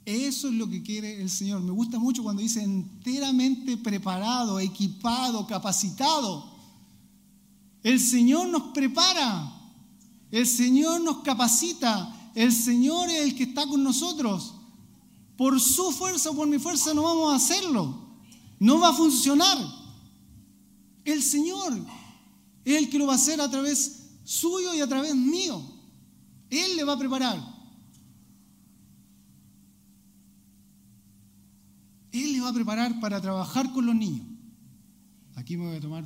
Eso 0.06 0.50
es 0.50 0.54
lo 0.54 0.70
que 0.70 0.84
quiere 0.84 1.22
el 1.22 1.30
Señor. 1.30 1.62
Me 1.62 1.72
gusta 1.72 1.98
mucho 1.98 2.22
cuando 2.22 2.42
dice 2.42 2.62
enteramente 2.62 3.78
preparado, 3.78 4.60
equipado, 4.60 5.48
capacitado. 5.48 6.54
El 7.82 7.98
Señor 7.98 8.50
nos 8.50 8.74
prepara, 8.74 9.54
el 10.32 10.46
Señor 10.46 11.00
nos 11.00 11.20
capacita, 11.20 12.32
el 12.36 12.52
Señor 12.52 13.10
es 13.10 13.22
el 13.22 13.36
que 13.36 13.44
está 13.44 13.66
con 13.66 13.84
nosotros. 13.84 14.54
Por 15.38 15.62
su 15.62 15.94
fuerza 15.94 16.32
o 16.32 16.36
por 16.36 16.48
mi 16.48 16.60
fuerza 16.60 16.94
no 16.94 17.04
vamos 17.04 17.32
a 17.32 17.38
hacerlo. 17.38 17.96
No 18.60 18.82
va 18.82 18.90
a 18.90 18.94
funcionar. 18.94 19.58
El 21.06 21.24
Señor 21.24 21.74
es 22.66 22.76
el 22.76 22.90
que 22.90 23.00
lo 23.00 23.08
va 23.08 23.14
a 23.14 23.16
hacer 23.16 23.40
a 23.40 23.50
través 23.50 24.05
suyo 24.26 24.74
y 24.74 24.82
a 24.82 24.88
través 24.88 25.16
mío. 25.16 25.62
Él 26.50 26.76
le 26.76 26.84
va 26.84 26.94
a 26.94 27.00
preparar. 27.00 27.40
Él 32.12 32.34
le 32.34 32.42
va 32.42 32.50
a 32.50 32.54
preparar 32.54 33.00
para 33.00 33.22
trabajar 33.22 33.72
con 33.72 33.86
los 33.86 33.96
niños. 33.96 34.26
Aquí 35.36 35.56
me 35.58 35.68
voy 35.68 35.78
a 35.78 35.82
tomar 35.82 36.06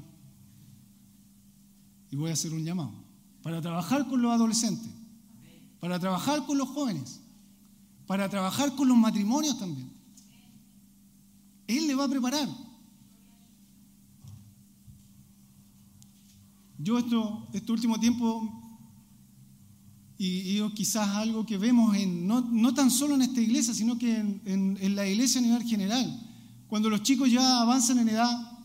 y 2.11 2.15
voy 2.15 2.29
a 2.29 2.33
hacer 2.33 2.53
un 2.53 2.63
llamado. 2.63 2.91
Para 3.41 3.61
trabajar 3.61 4.07
con 4.07 4.21
los 4.21 4.31
adolescentes, 4.31 4.91
para 5.79 5.99
trabajar 5.99 6.45
con 6.45 6.57
los 6.57 6.67
jóvenes, 6.69 7.21
para 8.05 8.27
trabajar 8.27 8.75
con 8.75 8.87
los 8.87 8.97
matrimonios 8.97 9.57
también. 9.59 9.89
Él 11.67 11.87
le 11.87 11.95
va 11.95 12.05
a 12.05 12.09
preparar. 12.09 12.49
Yo 16.81 16.97
esto, 16.97 17.49
este 17.51 17.73
último 17.73 17.99
tiempo, 17.99 18.69
y, 20.17 20.61
quizás 20.71 21.09
algo 21.09 21.45
que 21.45 21.57
vemos 21.57 21.93
en, 21.95 22.25
no, 22.25 22.73
tan 22.73 22.89
solo 22.89 23.15
en 23.15 23.21
esta 23.21 23.41
iglesia, 23.41 23.73
sino 23.73 23.97
que 23.97 24.17
en, 24.17 24.95
la 24.95 25.05
iglesia 25.05 25.39
a 25.39 25.43
nivel 25.43 25.63
general, 25.63 26.07
cuando 26.67 26.89
los 26.89 27.03
chicos 27.03 27.29
ya 27.29 27.61
avanzan 27.61 27.99
en 27.99 28.09
edad 28.09 28.59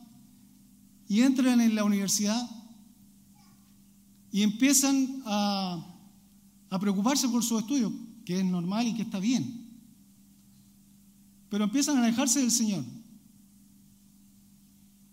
y 1.08 1.22
entran 1.22 1.60
en 1.60 1.74
la 1.74 1.82
universidad 1.82 2.40
y 4.30 4.42
empiezan 4.42 5.22
a, 5.26 5.84
a 6.70 6.78
preocuparse 6.78 7.28
por 7.28 7.42
sus 7.42 7.62
estudios, 7.62 7.92
que 8.24 8.38
es 8.38 8.44
normal 8.44 8.86
y 8.86 8.94
que 8.94 9.02
está 9.02 9.18
bien, 9.18 9.70
pero 11.48 11.64
empiezan 11.64 11.96
a 11.96 12.04
alejarse 12.04 12.38
del 12.40 12.52
Señor. 12.52 12.84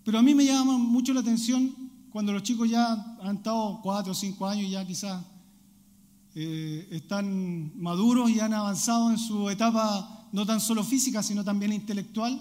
Pero 0.04 0.20
a 0.20 0.22
mí 0.22 0.36
me 0.36 0.46
llama 0.46 0.78
mucho 0.78 1.14
la 1.14 1.22
atención 1.22 1.82
cuando 2.12 2.34
los 2.34 2.44
chicos 2.44 2.70
ya 2.70 3.18
han 3.22 3.38
estado 3.38 3.80
cuatro 3.82 4.12
o 4.12 4.16
cinco 4.16 4.46
años 4.46 4.66
y 4.66 4.72
ya 4.72 4.86
quizás 4.86 5.24
eh, 6.36 6.88
están 6.92 7.72
maduros 7.82 8.30
y 8.30 8.40
han 8.40 8.54
avanzado 8.54 9.12
en 9.12 9.18
su 9.18 9.50
etapa 9.50 10.28
no 10.34 10.46
tan 10.46 10.60
solo 10.60 10.84
física, 10.84 11.24
sino 11.24 11.44
también 11.44 11.72
intelectual. 11.72 12.40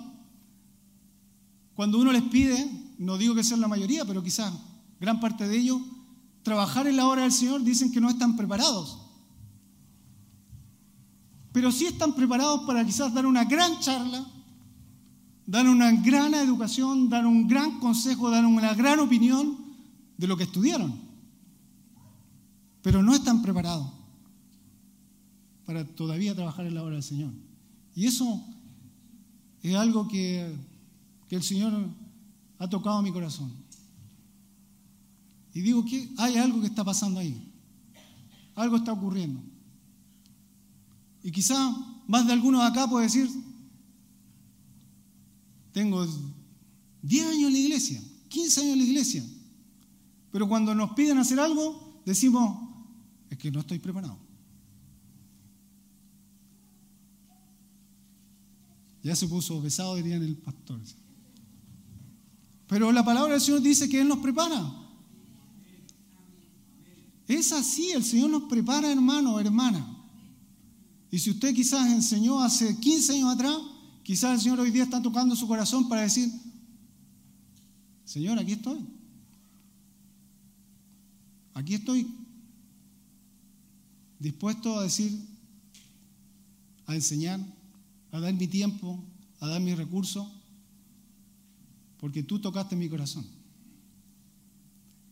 Cuando 1.74 1.98
uno 1.98 2.12
les 2.12 2.22
pide, 2.22 2.68
no 2.98 3.16
digo 3.16 3.34
que 3.34 3.44
sean 3.44 3.60
la 3.60 3.68
mayoría, 3.68 4.04
pero 4.04 4.22
quizás 4.22 4.52
gran 5.00 5.20
parte 5.20 5.46
de 5.46 5.56
ellos, 5.56 5.80
trabajar 6.42 6.86
en 6.86 6.96
la 6.96 7.06
obra 7.06 7.22
del 7.22 7.32
Señor, 7.32 7.62
dicen 7.62 7.92
que 7.92 8.00
no 8.00 8.10
están 8.10 8.36
preparados. 8.36 8.98
Pero 11.52 11.70
sí 11.70 11.86
están 11.86 12.14
preparados 12.14 12.62
para 12.66 12.84
quizás 12.84 13.14
dar 13.14 13.24
una 13.24 13.44
gran 13.44 13.78
charla, 13.80 14.24
dar 15.46 15.68
una 15.68 15.92
gran 15.92 16.34
educación, 16.34 17.08
dar 17.08 17.26
un 17.26 17.48
gran 17.48 17.78
consejo, 17.80 18.30
dar 18.30 18.44
una 18.44 18.74
gran 18.74 19.00
opinión 19.00 19.59
de 20.20 20.26
lo 20.26 20.36
que 20.36 20.44
estudiaron. 20.44 20.92
Pero 22.82 23.02
no 23.02 23.14
están 23.14 23.40
preparados 23.42 23.90
para 25.64 25.84
todavía 25.84 26.34
trabajar 26.34 26.66
en 26.66 26.74
la 26.74 26.82
obra 26.82 26.94
del 26.94 27.02
Señor. 27.02 27.32
Y 27.94 28.06
eso 28.06 28.44
es 29.62 29.74
algo 29.74 30.06
que, 30.08 30.54
que 31.26 31.36
el 31.36 31.42
Señor 31.42 31.72
ha 32.58 32.68
tocado 32.68 33.00
mi 33.00 33.10
corazón. 33.10 33.50
Y 35.54 35.62
digo 35.62 35.84
que 35.84 36.10
hay 36.18 36.36
algo 36.36 36.60
que 36.60 36.66
está 36.66 36.84
pasando 36.84 37.18
ahí. 37.18 37.50
Algo 38.54 38.76
está 38.76 38.92
ocurriendo. 38.92 39.40
Y 41.22 41.30
quizá 41.32 41.56
más 42.06 42.26
de 42.26 42.34
algunos 42.34 42.62
acá 42.62 42.86
puede 42.86 43.06
decir, 43.06 43.28
tengo 45.72 46.06
10 47.02 47.26
años 47.26 47.46
en 47.46 47.52
la 47.52 47.58
iglesia, 47.58 48.02
15 48.28 48.60
años 48.60 48.72
en 48.72 48.78
la 48.78 48.84
iglesia, 48.84 49.24
pero 50.30 50.48
cuando 50.48 50.74
nos 50.74 50.92
piden 50.92 51.18
hacer 51.18 51.40
algo, 51.40 52.00
decimos, 52.04 52.68
es 53.30 53.38
que 53.38 53.50
no 53.50 53.60
estoy 53.60 53.78
preparado. 53.78 54.18
Ya 59.02 59.16
se 59.16 59.26
puso 59.26 59.62
pesado, 59.62 59.96
dirían 59.96 60.22
el 60.22 60.36
pastor. 60.36 60.80
Pero 62.66 62.92
la 62.92 63.04
palabra 63.04 63.32
del 63.32 63.40
Señor 63.40 63.62
dice 63.62 63.88
que 63.88 64.00
Él 64.00 64.08
nos 64.08 64.18
prepara. 64.18 64.72
Es 67.26 67.52
así, 67.52 67.90
el 67.90 68.04
Señor 68.04 68.30
nos 68.30 68.42
prepara, 68.44 68.90
hermano, 68.90 69.40
hermana. 69.40 69.96
Y 71.10 71.18
si 71.18 71.30
usted 71.30 71.54
quizás 71.54 71.88
enseñó 71.90 72.40
hace 72.40 72.78
15 72.78 73.14
años 73.14 73.34
atrás, 73.34 73.56
quizás 74.02 74.34
el 74.34 74.40
Señor 74.40 74.60
hoy 74.60 74.70
día 74.70 74.84
está 74.84 75.00
tocando 75.00 75.34
su 75.34 75.48
corazón 75.48 75.88
para 75.88 76.02
decir, 76.02 76.30
Señor, 78.04 78.38
aquí 78.38 78.52
estoy. 78.52 78.99
Aquí 81.54 81.74
estoy 81.74 82.06
dispuesto 84.18 84.78
a 84.78 84.82
decir, 84.84 85.18
a 86.86 86.94
enseñar, 86.94 87.40
a 88.12 88.20
dar 88.20 88.34
mi 88.34 88.46
tiempo, 88.46 89.02
a 89.40 89.48
dar 89.48 89.60
mis 89.60 89.76
recursos, 89.76 90.26
porque 91.98 92.22
tú 92.22 92.38
tocaste 92.38 92.76
mi 92.76 92.88
corazón. 92.88 93.26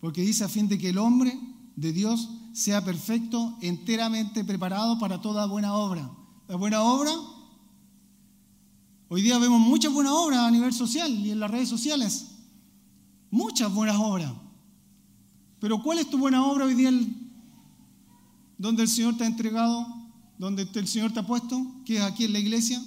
Porque 0.00 0.22
dice 0.22 0.44
a 0.44 0.48
fin 0.48 0.68
de 0.68 0.78
que 0.78 0.90
el 0.90 0.98
hombre 0.98 1.38
de 1.76 1.92
Dios 1.92 2.28
sea 2.52 2.84
perfecto, 2.84 3.56
enteramente 3.60 4.44
preparado 4.44 4.98
para 4.98 5.20
toda 5.20 5.46
buena 5.46 5.74
obra. 5.74 6.10
La 6.48 6.56
buena 6.56 6.82
obra, 6.82 7.12
hoy 9.08 9.22
día 9.22 9.38
vemos 9.38 9.60
muchas 9.60 9.92
buenas 9.92 10.12
obras 10.12 10.40
a 10.40 10.50
nivel 10.50 10.72
social 10.72 11.10
y 11.10 11.30
en 11.30 11.40
las 11.40 11.50
redes 11.50 11.68
sociales. 11.68 12.26
muchas 13.30 13.72
buenas 13.72 13.96
obras. 13.96 14.32
Pero 15.60 15.82
¿cuál 15.82 15.98
es 15.98 16.08
tu 16.08 16.18
buena 16.18 16.44
obra 16.44 16.66
hoy 16.66 16.74
día 16.74 16.90
donde 18.56 18.82
el 18.82 18.88
Señor 18.88 19.16
te 19.16 19.24
ha 19.24 19.26
entregado, 19.26 19.86
donde 20.38 20.62
el 20.62 20.88
Señor 20.88 21.12
te 21.12 21.20
ha 21.20 21.26
puesto, 21.26 21.82
que 21.84 21.96
es 21.96 22.02
aquí 22.02 22.24
en 22.24 22.32
la 22.32 22.38
iglesia? 22.38 22.82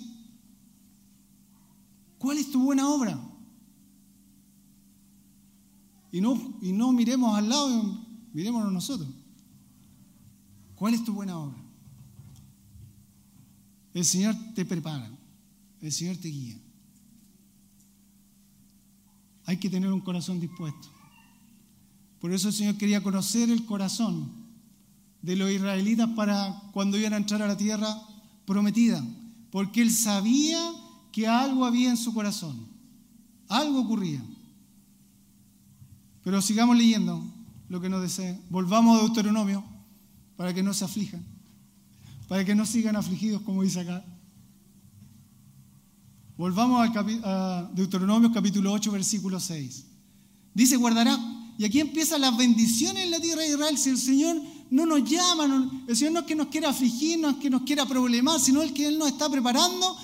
¿Cuál 2.18 2.38
es 2.38 2.52
tu 2.52 2.64
buena 2.64 2.88
obra? 2.88 3.20
Y 6.12 6.22
no, 6.22 6.60
y 6.62 6.72
no 6.72 6.92
miremos 6.92 7.38
al 7.38 7.50
lado, 7.50 8.06
miremos 8.34 8.72
nosotros. 8.72 9.10
¿Cuál 10.76 10.94
es 10.94 11.04
tu 11.04 11.14
buena 11.14 11.38
obra? 11.38 11.58
El 13.94 14.06
Señor 14.06 14.36
te 14.56 14.66
prepara, 14.66 15.10
el 15.82 15.92
Señor 15.92 16.18
te 16.18 16.30
guía. 16.30 16.58
Hay 19.46 19.58
que 19.58 19.70
tener 19.70 19.92
un 19.92 20.02
corazón 20.02 20.40
dispuesto. 20.40 21.01
Por 22.22 22.32
eso 22.32 22.50
el 22.50 22.54
Señor 22.54 22.78
quería 22.78 23.02
conocer 23.02 23.50
el 23.50 23.66
corazón 23.66 24.32
de 25.24 25.36
los 25.36 25.50
israelitas 25.50 26.08
para 26.16 26.62
cuando 26.72 26.98
iban 26.98 27.14
a 27.14 27.18
entrar 27.18 27.42
a 27.42 27.48
la 27.48 27.58
tierra 27.58 27.98
prometida, 28.46 29.04
porque 29.50 29.82
Él 29.82 29.92
sabía 29.92 30.60
que 31.12 31.28
algo 31.28 31.66
había 31.66 31.90
en 31.90 31.98
su 31.98 32.14
corazón, 32.14 32.68
algo 33.50 33.82
ocurría. 33.82 34.24
Pero 36.24 36.42
sigamos 36.44 36.78
leyendo 36.78 37.24
lo 37.70 37.82
que 37.82 37.90
nos 37.90 38.02
desea. 38.04 38.40
Volvamos 38.50 39.00
a 39.00 39.02
Deuteronomio 39.02 39.64
para 40.38 40.54
que 40.54 40.62
no 40.62 40.76
se 40.76 40.86
aflijan, 40.86 41.26
para 42.28 42.46
que 42.46 42.54
no 42.54 42.68
sigan 42.68 42.96
afligidos, 42.96 43.42
como 43.42 43.64
dice 43.64 43.80
acá. 43.80 44.06
Volvamos 46.38 46.88
a 47.24 47.70
Deuteronomio 47.74 48.32
capítulo 48.32 48.72
8, 48.74 48.92
versículo 48.92 49.40
6. 49.40 49.86
Dice, 50.54 50.76
guardará. 50.76 51.18
Y 51.58 51.66
aquí 51.66 51.80
empiezan 51.80 52.22
las 52.22 52.36
bendiciones 52.36 53.04
en 53.04 53.12
la 53.12 53.20
tierra 53.20 53.42
de 53.42 53.50
Israel. 53.50 53.78
Si 53.78 53.90
el 53.90 53.98
Señor 53.98 54.42
no 54.70 54.86
nos 54.86 55.04
llama, 55.10 55.70
el 55.88 55.96
Señor 55.96 56.14
no 56.14 56.20
es 56.22 56.26
que 56.26 56.36
nos 56.36 56.48
quiera 56.48 56.70
afligir, 56.70 57.20
no 57.20 57.30
es 57.30 57.36
que 57.38 57.50
nos 57.50 57.64
quiera 57.64 57.86
problemar, 57.86 58.40
sino 58.40 58.62
el 58.62 58.74
que 58.74 58.88
Él 58.88 58.98
nos 58.98 59.10
está 59.10 59.30
preparando 59.30 59.98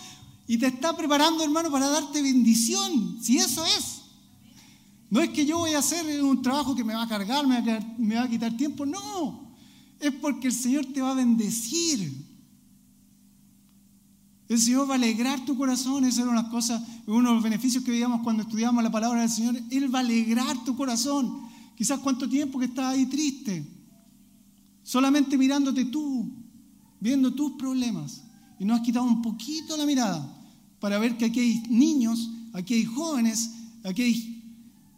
y 0.48 0.58
te 0.58 0.68
está 0.68 0.96
preparando, 0.96 1.44
hermano, 1.44 1.72
para 1.72 1.90
darte 1.90 2.22
bendición. 2.22 3.18
Si 3.22 3.38
eso 3.38 3.66
es. 3.66 4.02
No 5.10 5.22
es 5.22 5.30
que 5.30 5.46
yo 5.46 5.58
voy 5.60 5.74
a 5.74 5.80
hacer 5.80 6.22
un 6.22 6.42
trabajo 6.42 6.76
que 6.76 6.84
me 6.84 6.94
va 6.94 7.04
a 7.04 7.08
cargar, 7.08 7.48
me 7.48 7.62
va 7.62 7.78
a, 7.78 7.96
me 7.98 8.16
va 8.16 8.24
a 8.24 8.30
quitar 8.30 8.56
tiempo. 8.56 8.86
No. 8.86 9.56
Es 10.00 10.12
porque 10.14 10.48
el 10.48 10.54
Señor 10.54 10.86
te 10.86 11.02
va 11.02 11.12
a 11.12 11.16
bendecir. 11.16 12.27
El 14.50 14.60
Señor 14.60 14.90
va 14.90 14.94
a 14.94 14.98
alegrar 14.98 15.44
tu 15.46 15.58
corazón. 15.58 16.06
Esa 16.06 16.22
era 16.22 16.32
una 16.32 16.50
cosa, 16.50 16.86
uno 17.06 17.30
de 17.30 17.36
los 17.36 17.44
beneficios 17.44 17.84
que 17.84 17.92
veíamos 17.92 18.22
cuando 18.22 18.44
estudiamos 18.44 18.84
la 18.84 18.92
palabra 18.92 19.22
del 19.22 19.30
Señor. 19.30 19.60
Él 19.70 19.94
va 19.94 20.00
a 20.00 20.02
alegrar 20.02 20.64
tu 20.64 20.76
corazón. 20.76 21.42
Quizás 21.76 22.00
cuánto 22.00 22.30
tiempo 22.30 22.58
que 22.60 22.66
estás 22.66 22.86
ahí 22.86 23.06
triste. 23.06 23.66
Solamente 24.84 25.38
mirándote 25.38 25.86
tú, 25.86 26.32
viendo 27.00 27.34
tus 27.34 27.54
problemas. 27.54 28.24
Y 28.60 28.66
no 28.66 28.74
has 28.74 28.82
quitado 28.82 29.06
un 29.06 29.22
poquito 29.22 29.76
la 29.76 29.86
mirada 29.86 30.34
para 30.80 30.98
ver 30.98 31.18
que 31.18 31.26
aquí 31.26 31.40
hay 31.40 31.64
niños, 31.70 32.32
aquí 32.54 32.76
hay 32.76 32.86
jóvenes, 32.86 33.52
aquí 33.84 34.02
hay 34.02 34.44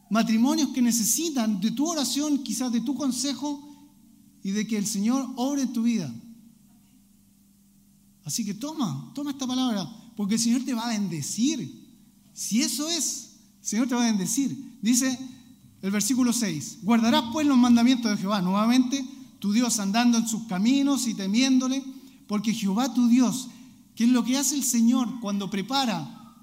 matrimonios 0.10 0.70
que 0.70 0.82
necesitan 0.82 1.60
de 1.60 1.72
tu 1.72 1.88
oración, 1.88 2.44
quizás 2.44 2.72
de 2.72 2.82
tu 2.82 2.96
consejo 2.96 3.66
y 4.44 4.52
de 4.52 4.68
que 4.68 4.78
el 4.78 4.86
Señor 4.86 5.28
obre 5.36 5.64
en 5.64 5.74
tu 5.74 5.84
vida. 5.84 6.14
Así 8.30 8.46
que 8.46 8.54
toma, 8.54 9.12
toma 9.16 9.32
esta 9.32 9.48
palabra, 9.48 9.90
porque 10.16 10.36
el 10.36 10.40
Señor 10.40 10.62
te 10.62 10.76
va 10.76 10.86
a 10.86 10.90
bendecir. 10.90 11.90
Si 12.32 12.62
eso 12.62 12.88
es, 12.88 13.32
el 13.62 13.68
Señor 13.68 13.88
te 13.88 13.96
va 13.96 14.04
a 14.04 14.12
bendecir. 14.12 14.78
Dice 14.84 15.18
el 15.82 15.90
versículo 15.90 16.32
6, 16.32 16.82
guardarás 16.84 17.24
pues 17.34 17.48
los 17.48 17.58
mandamientos 17.58 18.12
de 18.12 18.18
Jehová, 18.18 18.42
nuevamente 18.44 19.04
tu 19.40 19.52
Dios 19.52 19.80
andando 19.80 20.20
en 20.20 20.28
sus 20.28 20.44
caminos 20.44 21.08
y 21.08 21.16
temiéndole, 21.16 21.84
porque 22.28 22.54
Jehová 22.54 22.94
tu 22.94 23.08
Dios 23.08 23.50
¿Qué 24.00 24.06
es 24.06 24.12
lo 24.12 24.24
que 24.24 24.38
hace 24.38 24.56
el 24.56 24.64
Señor 24.64 25.20
cuando 25.20 25.50
prepara? 25.50 26.34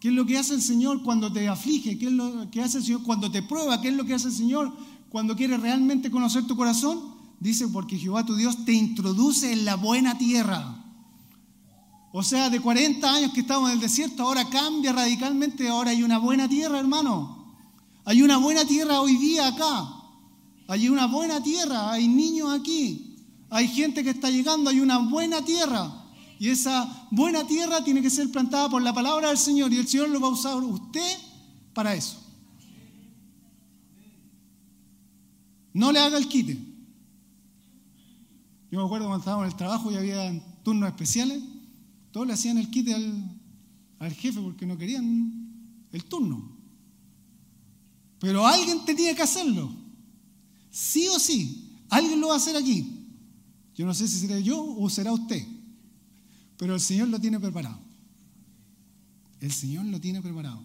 ¿Qué 0.00 0.08
es 0.08 0.14
lo 0.14 0.24
que 0.24 0.38
hace 0.38 0.54
el 0.54 0.62
Señor 0.62 1.02
cuando 1.02 1.30
te 1.30 1.46
aflige? 1.46 1.98
¿Qué 1.98 2.06
es 2.06 2.12
lo 2.12 2.50
que 2.50 2.62
hace 2.62 2.78
el 2.78 2.84
Señor 2.84 3.02
cuando 3.02 3.30
te 3.30 3.42
prueba? 3.42 3.82
¿Qué 3.82 3.88
es 3.88 3.94
lo 3.94 4.06
que 4.06 4.14
hace 4.14 4.28
el 4.28 4.32
Señor 4.32 4.74
cuando 5.10 5.36
quiere 5.36 5.58
realmente 5.58 6.10
conocer 6.10 6.46
tu 6.46 6.56
corazón? 6.56 6.98
Dice, 7.40 7.68
porque 7.68 7.98
Jehová 7.98 8.24
tu 8.24 8.36
Dios 8.36 8.64
te 8.64 8.72
introduce 8.72 9.52
en 9.52 9.66
la 9.66 9.74
buena 9.74 10.16
tierra. 10.16 10.77
O 12.12 12.22
sea, 12.22 12.48
de 12.48 12.60
40 12.60 13.14
años 13.14 13.32
que 13.32 13.40
estamos 13.40 13.68
en 13.68 13.74
el 13.74 13.80
desierto, 13.80 14.22
ahora 14.22 14.48
cambia 14.48 14.92
radicalmente, 14.92 15.68
ahora 15.68 15.90
hay 15.90 16.02
una 16.02 16.18
buena 16.18 16.48
tierra, 16.48 16.78
hermano. 16.78 17.54
Hay 18.04 18.22
una 18.22 18.38
buena 18.38 18.64
tierra 18.64 19.00
hoy 19.00 19.16
día 19.16 19.48
acá. 19.48 19.86
Hay 20.68 20.88
una 20.88 21.06
buena 21.06 21.42
tierra, 21.42 21.92
hay 21.92 22.08
niños 22.08 22.50
aquí. 22.58 23.16
Hay 23.50 23.68
gente 23.68 24.02
que 24.02 24.10
está 24.10 24.30
llegando, 24.30 24.70
hay 24.70 24.80
una 24.80 24.98
buena 24.98 25.44
tierra. 25.44 26.06
Y 26.38 26.48
esa 26.48 27.06
buena 27.10 27.46
tierra 27.46 27.82
tiene 27.82 28.00
que 28.00 28.10
ser 28.10 28.30
plantada 28.30 28.68
por 28.68 28.80
la 28.80 28.92
palabra 28.92 29.28
del 29.28 29.38
Señor 29.38 29.72
y 29.72 29.76
el 29.76 29.88
Señor 29.88 30.08
lo 30.08 30.20
va 30.20 30.28
a 30.28 30.30
usar 30.30 30.56
usted 30.56 31.18
para 31.74 31.94
eso. 31.94 32.22
No 35.72 35.92
le 35.92 35.98
haga 35.98 36.16
el 36.16 36.28
quite. 36.28 36.54
Yo 38.70 38.78
me 38.78 38.84
acuerdo 38.84 39.06
cuando 39.06 39.20
estábamos 39.20 39.46
en 39.46 39.52
el 39.52 39.56
trabajo 39.56 39.90
y 39.90 39.96
había 39.96 40.62
turnos 40.62 40.88
especiales, 40.88 41.42
todos 42.18 42.26
le 42.26 42.34
hacían 42.34 42.58
el 42.58 42.68
quite 42.68 42.92
al, 42.92 43.38
al 44.00 44.12
jefe 44.12 44.40
porque 44.40 44.66
no 44.66 44.76
querían 44.76 45.86
el 45.92 46.04
turno. 46.06 46.50
Pero 48.18 48.44
alguien 48.44 48.84
tenía 48.84 49.14
que 49.14 49.22
hacerlo. 49.22 49.72
Sí 50.68 51.06
o 51.06 51.20
sí. 51.20 51.76
Alguien 51.88 52.20
lo 52.20 52.26
va 52.26 52.34
a 52.34 52.38
hacer 52.38 52.56
aquí. 52.56 53.06
Yo 53.76 53.86
no 53.86 53.94
sé 53.94 54.08
si 54.08 54.18
será 54.18 54.40
yo 54.40 54.60
o 54.60 54.90
será 54.90 55.12
usted. 55.12 55.46
Pero 56.56 56.74
el 56.74 56.80
Señor 56.80 57.06
lo 57.06 57.20
tiene 57.20 57.38
preparado. 57.38 57.78
El 59.40 59.52
Señor 59.52 59.84
lo 59.84 60.00
tiene 60.00 60.20
preparado. 60.20 60.60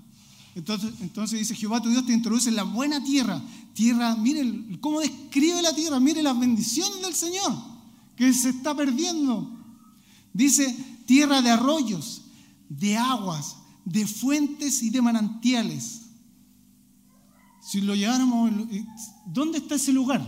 Entonces, 0.56 0.92
entonces 1.02 1.38
dice, 1.38 1.54
Jehová 1.54 1.84
tu 1.84 1.90
Dios 1.90 2.04
te 2.04 2.14
introduce 2.14 2.50
en 2.50 2.56
la 2.56 2.64
buena 2.64 3.04
tierra. 3.04 3.40
Tierra, 3.76 4.16
mire 4.16 4.80
cómo 4.82 5.02
describe 5.02 5.62
la 5.62 5.76
tierra, 5.76 6.00
mire 6.00 6.24
la 6.24 6.34
bendición 6.34 6.90
del 7.04 7.14
Señor 7.14 7.54
que 8.16 8.34
se 8.34 8.50
está 8.50 8.76
perdiendo. 8.76 9.60
Dice, 10.34 10.93
tierra 11.06 11.42
de 11.42 11.52
arroyos, 11.52 12.24
de 12.70 12.98
aguas, 12.98 13.58
de 13.86 14.08
fuentes 14.08 14.82
y 14.84 14.90
de 14.90 15.02
manantiales. 15.02 16.02
Si 17.62 17.82
lo 17.82 17.96
lleváramos, 17.96 18.52
¿dónde 19.26 19.60
está 19.60 19.76
ese 19.76 19.94
lugar? 19.94 20.22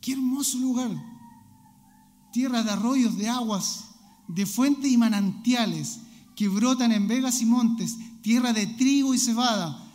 Qué 0.00 0.12
hermoso 0.12 0.58
lugar 0.58 0.90
tierra 2.32 2.62
de 2.62 2.70
arroyos, 2.70 3.16
de 3.16 3.28
aguas, 3.28 3.84
de 4.28 4.46
fuentes 4.46 4.90
y 4.90 4.96
manantiales 4.96 6.00
que 6.36 6.48
brotan 6.48 6.92
en 6.92 7.08
vegas 7.08 7.40
y 7.40 7.46
montes, 7.46 7.96
tierra 8.22 8.52
de 8.52 8.66
trigo 8.66 9.14
y 9.14 9.18
cebada, 9.18 9.90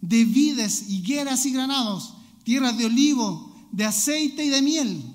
de 0.00 0.24
vides, 0.24 0.90
higueras 0.90 1.46
y 1.46 1.52
granados, 1.52 2.14
tierra 2.44 2.72
de 2.72 2.86
olivo, 2.86 3.54
de 3.72 3.84
aceite 3.84 4.44
y 4.44 4.48
de 4.48 4.62
miel, 4.62 5.09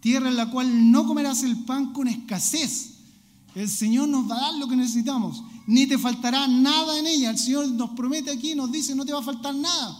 tierra 0.00 0.28
en 0.28 0.36
la 0.36 0.50
cual 0.50 0.90
no 0.90 1.06
comerás 1.06 1.42
el 1.42 1.64
pan 1.64 1.92
con 1.92 2.08
escasez. 2.08 2.94
El 3.54 3.68
Señor 3.68 4.08
nos 4.08 4.30
va 4.30 4.36
a 4.36 4.40
dar 4.40 4.54
lo 4.54 4.68
que 4.68 4.76
necesitamos, 4.76 5.42
ni 5.66 5.86
te 5.86 5.98
faltará 5.98 6.46
nada 6.46 6.98
en 6.98 7.06
ella. 7.06 7.30
El 7.30 7.38
Señor 7.38 7.68
nos 7.68 7.90
promete 7.90 8.30
aquí, 8.30 8.54
nos 8.54 8.70
dice, 8.70 8.94
no 8.94 9.04
te 9.04 9.12
va 9.12 9.20
a 9.20 9.24
faltar 9.24 9.54
nada. 9.54 9.96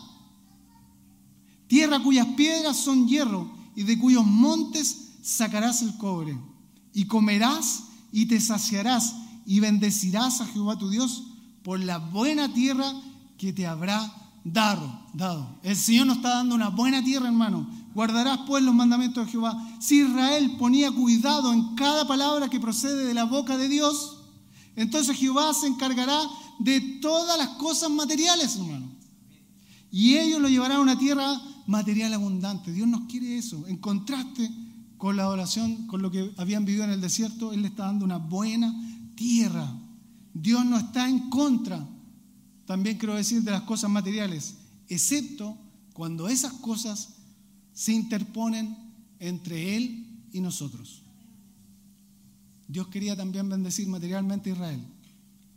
Tierra 1.67 2.03
cuyas 2.03 2.27
piedras 2.29 2.77
son 2.77 3.07
hierro 3.07 3.51
y 3.77 3.83
de 3.83 3.99
cuyos 3.99 4.27
montes 4.27 5.09
sacarás 5.23 5.83
el 5.83 5.97
cobre 5.99 6.39
y 6.95 7.05
comerás 7.05 7.85
y 8.11 8.27
te 8.27 8.41
saciarás 8.41 9.15
y 9.47 9.61
bendecirás 9.61 10.41
a 10.41 10.47
Jehová 10.47 10.79
tu 10.79 10.89
Dios 10.89 11.25
por 11.63 11.79
la 11.81 11.99
buena 11.99 12.53
tierra 12.53 12.93
que 13.37 13.53
te 13.53 13.67
habrá 13.67 14.13
dado. 14.45 15.01
dado. 15.13 15.59
El 15.63 15.77
Señor 15.77 16.07
nos 16.07 16.17
está 16.17 16.31
dando 16.31 16.55
una 16.55 16.69
buena 16.69 17.05
tierra, 17.05 17.27
hermano. 17.27 17.69
Guardarás 17.99 18.39
pues 18.47 18.63
los 18.63 18.77
mandamientos 18.77 19.27
de 19.27 19.33
Jehová. 19.33 19.61
Si 19.81 20.03
Israel 20.03 20.55
ponía 20.57 20.93
cuidado 20.93 21.53
en 21.53 21.75
cada 21.75 22.07
palabra 22.07 22.49
que 22.49 22.61
procede 22.61 23.05
de 23.05 23.13
la 23.13 23.25
boca 23.25 23.57
de 23.57 23.69
Dios, 23.69 24.19
entonces 24.77 25.17
Jehová 25.17 25.53
se 25.53 25.67
encargará 25.67 26.17
de 26.61 26.81
todas 27.03 27.37
las 27.37 27.49
cosas 27.57 27.91
materiales, 27.91 28.55
hermano. 28.55 28.89
Y 29.91 30.17
ellos 30.17 30.41
lo 30.41 30.49
llevarán 30.49 30.77
a 30.77 30.81
una 30.81 30.97
tierra 30.97 31.43
material 31.67 32.15
abundante. 32.15 32.71
Dios 32.71 32.87
nos 32.87 33.09
quiere 33.11 33.37
eso. 33.37 33.67
En 33.67 33.79
contraste 33.79 34.49
con 34.97 35.17
la 35.17 35.29
oración, 35.29 35.89
con 35.89 36.01
lo 36.01 36.13
que 36.13 36.33
habían 36.37 36.65
vivido 36.65 36.85
en 36.85 36.91
el 36.91 37.01
desierto, 37.01 37.53
Él 37.53 37.63
le 37.63 37.67
está 37.67 37.87
dando 37.87 38.05
una 38.05 38.19
buena 38.19 38.73
tierra. 39.17 39.77
Dios 40.33 40.65
no 40.65 40.79
está 40.79 41.09
en 41.09 41.31
contra, 41.31 41.85
también 42.65 42.97
quiero 42.97 43.17
decir, 43.17 43.43
de 43.43 43.51
las 43.51 43.63
cosas 43.63 43.91
materiales, 43.91 44.55
excepto 44.87 45.59
cuando 45.95 46.29
esas 46.29 46.53
cosas 46.53 47.18
se 47.79 47.93
interponen 47.93 48.77
entre 49.21 49.77
Él 49.77 50.05
y 50.33 50.41
nosotros. 50.41 51.01
Dios 52.67 52.89
quería 52.89 53.15
también 53.15 53.49
bendecir 53.49 53.87
materialmente 53.87 54.51
a 54.51 54.55
Israel 54.55 54.81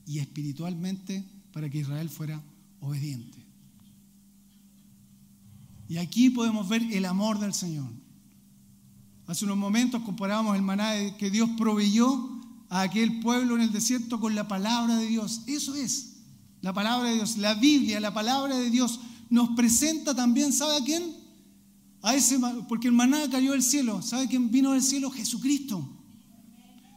y 0.06 0.20
espiritualmente 0.20 1.26
para 1.52 1.68
que 1.68 1.80
Israel 1.80 2.12
fuera 2.12 2.40
obediente. 2.80 3.44
Y 5.90 5.98
aquí 5.98 6.30
podemos 6.30 6.70
ver 6.70 6.84
el 6.94 7.06
amor 7.06 7.40
del 7.40 7.56
Señor. 7.56 7.90
Hace 9.26 9.46
unos 9.46 9.58
momentos 9.58 10.04
comparábamos 10.04 10.56
el 10.56 10.62
maná 10.62 10.94
que 11.18 11.32
Dios 11.32 11.50
proveyó 11.58 12.40
a 12.70 12.82
aquel 12.82 13.20
pueblo 13.22 13.56
en 13.56 13.62
el 13.62 13.72
desierto 13.72 14.20
con 14.20 14.36
la 14.36 14.48
palabra 14.48 14.96
de 14.98 15.08
Dios. 15.08 15.42
Eso 15.48 15.74
es, 15.74 16.18
la 16.62 16.72
palabra 16.72 17.10
de 17.10 17.16
Dios. 17.16 17.38
La 17.38 17.56
Biblia, 17.56 18.00
la 18.00 18.14
palabra 18.14 18.58
de 18.58 18.70
Dios, 18.70 19.00
nos 19.32 19.50
presenta 19.56 20.14
también, 20.14 20.54
¿sabe 20.54 20.78
a 20.78 20.86
quién? 20.86 21.21
Porque 22.68 22.88
el 22.88 22.94
maná 22.94 23.30
cayó 23.30 23.52
del 23.52 23.62
cielo. 23.62 24.02
¿Sabe 24.02 24.28
quién 24.28 24.50
vino 24.50 24.72
del 24.72 24.82
cielo? 24.82 25.12
Jesucristo. 25.12 25.88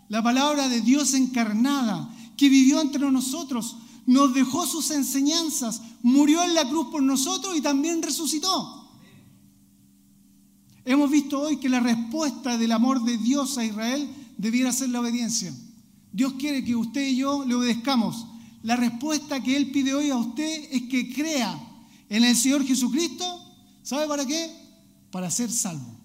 La 0.09 0.23
palabra 0.23 0.69
de 0.69 0.81
Dios 0.81 1.15
encarnada, 1.15 2.09
que 2.37 2.49
vivió 2.49 2.81
entre 2.81 3.11
nosotros, 3.11 3.77
nos 4.07 4.35
dejó 4.35 4.67
sus 4.67 4.91
enseñanzas, 4.91 5.81
murió 6.03 6.43
en 6.43 6.55
la 6.55 6.69
cruz 6.69 6.89
por 6.91 7.03
nosotros 7.03 7.57
y 7.57 7.61
también 7.61 8.03
resucitó. 8.03 8.91
Hemos 10.85 11.11
visto 11.11 11.41
hoy 11.41 11.57
que 11.57 11.71
la 11.71 11.81
respuesta 11.81 12.59
del 12.59 12.73
amor 12.73 13.03
de 13.05 13.17
Dios 13.17 13.57
a 13.57 13.65
Israel 13.65 14.09
debiera 14.37 14.73
ser 14.73 14.91
la 14.91 15.01
obediencia. 15.01 15.55
Dios 16.13 16.35
quiere 16.35 16.63
que 16.63 16.77
usted 16.77 17.09
y 17.09 17.17
yo 17.17 17.45
le 17.45 17.55
obedezcamos. 17.55 18.27
La 18.63 18.77
respuesta 18.77 19.43
que 19.43 19.57
Él 19.57 19.71
pide 19.71 19.95
hoy 19.95 20.11
a 20.11 20.17
usted 20.17 20.69
es 20.71 20.83
que 20.83 21.13
crea 21.13 21.59
en 22.09 22.25
el 22.25 22.37
Señor 22.37 22.65
Jesucristo. 22.65 23.25
¿Sabe 23.83 24.07
para 24.07 24.27
qué? 24.27 24.64
Para 25.15 25.31
ser 25.31 25.49
salvo. 25.49 25.97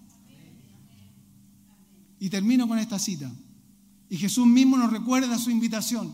Y 2.19 2.29
termino 2.29 2.67
con 2.67 2.77
esta 2.77 2.99
cita. 2.99 3.31
Y 4.07 4.17
Jesús 4.17 4.45
mismo 4.45 4.77
nos 4.77 4.91
recuerda 4.91 5.39
su 5.39 5.49
invitación. 5.49 6.13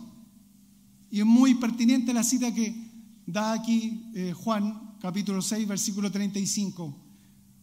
Y 1.12 1.20
es 1.20 1.26
muy 1.26 1.56
pertinente 1.56 2.14
la 2.14 2.24
cita 2.24 2.54
que 2.54 2.74
da 3.28 3.52
aquí 3.52 4.02
eh, 4.14 4.32
Juan, 4.32 4.96
capítulo 5.02 5.41
6, 5.41 5.68
versículo 5.68 6.10
35. 6.10 6.96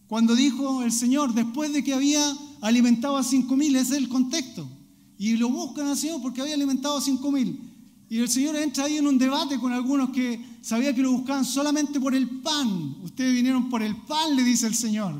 Cuando 0.06 0.34
dijo 0.34 0.82
el 0.82 0.92
Señor, 0.92 1.32
después 1.32 1.72
de 1.72 1.82
que 1.82 1.94
había 1.94 2.22
alimentado 2.60 3.16
a 3.16 3.24
cinco 3.24 3.56
mil, 3.56 3.74
ese 3.74 3.92
es 3.92 4.02
el 4.02 4.10
contexto. 4.10 4.68
Y 5.16 5.38
lo 5.38 5.48
buscan 5.48 5.86
al 5.86 5.96
Señor 5.96 6.20
porque 6.20 6.42
había 6.42 6.56
alimentado 6.56 6.98
a 6.98 7.00
cinco 7.00 7.32
mil. 7.32 7.71
Y 8.12 8.18
el 8.18 8.28
Señor 8.28 8.56
entra 8.56 8.84
ahí 8.84 8.98
en 8.98 9.06
un 9.06 9.16
debate 9.16 9.58
con 9.58 9.72
algunos 9.72 10.10
que 10.10 10.38
sabía 10.60 10.94
que 10.94 11.00
lo 11.00 11.12
buscaban 11.12 11.46
solamente 11.46 11.98
por 11.98 12.14
el 12.14 12.28
pan. 12.28 12.98
Ustedes 13.02 13.32
vinieron 13.32 13.70
por 13.70 13.82
el 13.82 13.96
pan, 13.96 14.36
le 14.36 14.44
dice 14.44 14.66
el 14.66 14.74
Señor. 14.74 15.14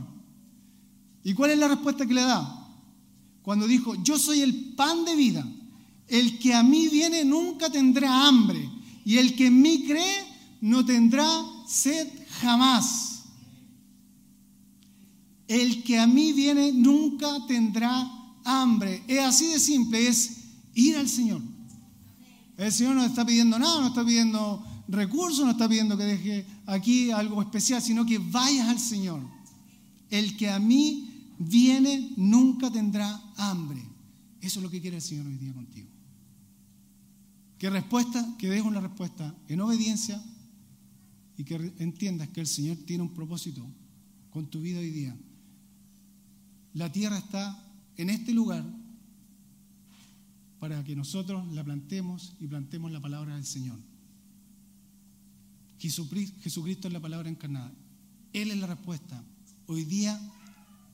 ¿Y 1.25 1.33
cuál 1.33 1.53
es 1.53 1.59
la 1.59 1.69
respuesta 1.69 2.05
que 2.05 2.13
le 2.13 2.21
da? 2.21 2.69
Cuando 3.41 3.67
dijo, 3.67 3.95
yo 4.03 4.19
soy 4.19 4.43
el 4.43 4.75
pan 4.75 5.07
de 5.07 5.17
vida. 5.17 5.43
El 6.07 6.39
que 6.39 6.53
a 6.53 6.63
mí 6.63 6.89
viene 6.89 7.25
nunca 7.25 7.71
tendrá 7.71 8.29
hambre. 8.29 8.69
Y 9.07 9.17
el 9.17 9.37
que 9.37 9.47
en 9.47 9.63
mí 9.63 9.85
cree 9.87 10.27
no 10.61 10.85
tendrá 10.85 11.27
sed 11.67 12.07
jamás. 12.43 13.23
El 15.49 15.83
que 15.83 15.99
a 15.99 16.07
mí 16.07 16.35
viene 16.35 16.73
nunca 16.75 17.47
tendrá 17.47 18.07
hambre. 18.45 19.03
Es 19.09 19.21
así 19.21 19.47
de 19.47 19.59
simple, 19.59 20.07
es 20.07 20.41
ir 20.75 20.99
al 20.99 21.09
Señor. 21.09 21.41
El 22.57 22.73
Señor 22.73 22.97
no 22.97 23.05
está 23.05 23.25
pidiendo 23.25 23.59
nada, 23.59 23.81
no 23.81 23.89
está 23.89 24.05
pidiendo 24.05 24.65
recursos, 24.89 25.45
no 25.45 25.53
está 25.53 25.69
pidiendo 25.69 25.97
que 25.97 26.05
deje 26.05 26.47
aquí 26.67 27.11
algo 27.11 27.41
especial, 27.43 27.81
sino 27.81 28.05
que 28.05 28.19
vayas 28.19 28.69
al 28.69 28.79
Señor. 28.79 29.21
El 30.11 30.37
que 30.37 30.51
a 30.51 30.59
mí 30.59 31.35
viene 31.39 32.13
nunca 32.17 32.71
tendrá 32.71 33.21
hambre. 33.37 33.83
Eso 34.41 34.59
es 34.59 34.63
lo 34.63 34.71
que 34.71 34.81
quiere 34.81 34.97
el 34.97 35.03
Señor 35.03 35.27
hoy 35.27 35.39
día 35.39 35.53
contigo. 35.53 35.89
Que 37.59 37.71
respuesta, 37.71 38.37
que 38.39 38.49
dejes 38.49 38.67
una 38.67 38.81
respuesta 38.81 39.35
en 39.49 39.61
obediencia 39.61 40.23
y 41.37 41.45
que 41.45 41.73
entiendas 41.79 42.29
que 42.29 42.41
el 42.41 42.47
Señor 42.47 42.77
tiene 42.85 43.05
un 43.05 43.15
propósito 43.15 43.65
con 44.31 44.51
tu 44.51 44.61
vida 44.61 44.81
hoy 44.81 44.91
día 44.91 45.17
la 46.75 46.91
tierra 46.91 47.19
está 47.19 47.63
en 47.97 48.11
este 48.11 48.33
lugar 48.33 48.65
para 50.63 50.85
que 50.85 50.95
nosotros 50.95 51.45
la 51.55 51.65
plantemos 51.65 52.37
y 52.39 52.47
plantemos 52.47 52.93
la 52.93 53.01
palabra 53.01 53.35
del 53.35 53.45
Señor. 53.45 53.81
Jesucristo 55.77 56.87
es 56.87 56.93
la 56.95 57.01
palabra 57.01 57.29
encarnada. 57.29 57.73
Él 58.33 58.53
es 58.53 58.59
la 58.59 58.69
respuesta. 58.69 59.25
Hoy 59.67 59.85
día 59.85 60.21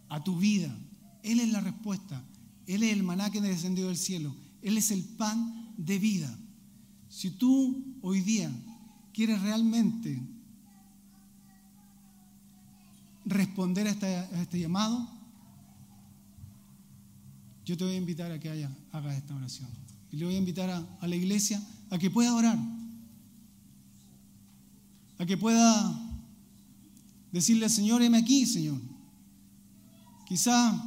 a 0.08 0.24
tu 0.24 0.38
vida. 0.38 0.74
Él 1.22 1.40
es 1.40 1.52
la 1.52 1.60
respuesta. 1.60 2.24
Él 2.66 2.82
es 2.82 2.94
el 2.94 3.02
maná 3.02 3.30
que 3.30 3.42
descendió 3.42 3.88
del 3.88 3.98
cielo. 3.98 4.34
Él 4.62 4.78
es 4.78 4.90
el 4.90 5.04
pan 5.04 5.74
de 5.76 5.98
vida. 5.98 6.34
Si 7.10 7.32
tú 7.32 7.98
hoy 8.00 8.22
día 8.22 8.50
quieres 9.12 9.42
realmente 9.42 10.18
responder 13.26 13.86
a 13.86 13.90
este, 13.90 14.06
a 14.16 14.40
este 14.40 14.60
llamado, 14.60 15.06
yo 17.68 17.76
te 17.76 17.84
voy 17.84 17.92
a 17.92 17.98
invitar 17.98 18.32
a 18.32 18.40
que 18.40 18.66
hagas 18.92 19.16
esta 19.16 19.34
oración. 19.34 19.68
Y 20.10 20.16
le 20.16 20.24
voy 20.24 20.36
a 20.36 20.38
invitar 20.38 20.70
a, 20.70 21.06
la 21.06 21.14
iglesia 21.14 21.62
a 21.90 21.98
que 21.98 22.10
pueda 22.10 22.34
orar. 22.34 22.58
A 25.18 25.26
que 25.26 25.36
pueda 25.36 26.22
decirle 27.30 27.68
Señor, 27.68 28.00
heme 28.00 28.16
aquí, 28.16 28.46
Señor. 28.46 28.80
Quizá 30.26 30.82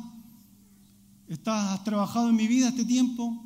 estás, 1.28 1.70
has 1.70 1.84
trabajado 1.84 2.30
en 2.30 2.36
mi 2.36 2.48
vida 2.48 2.70
este 2.70 2.84
tiempo, 2.84 3.40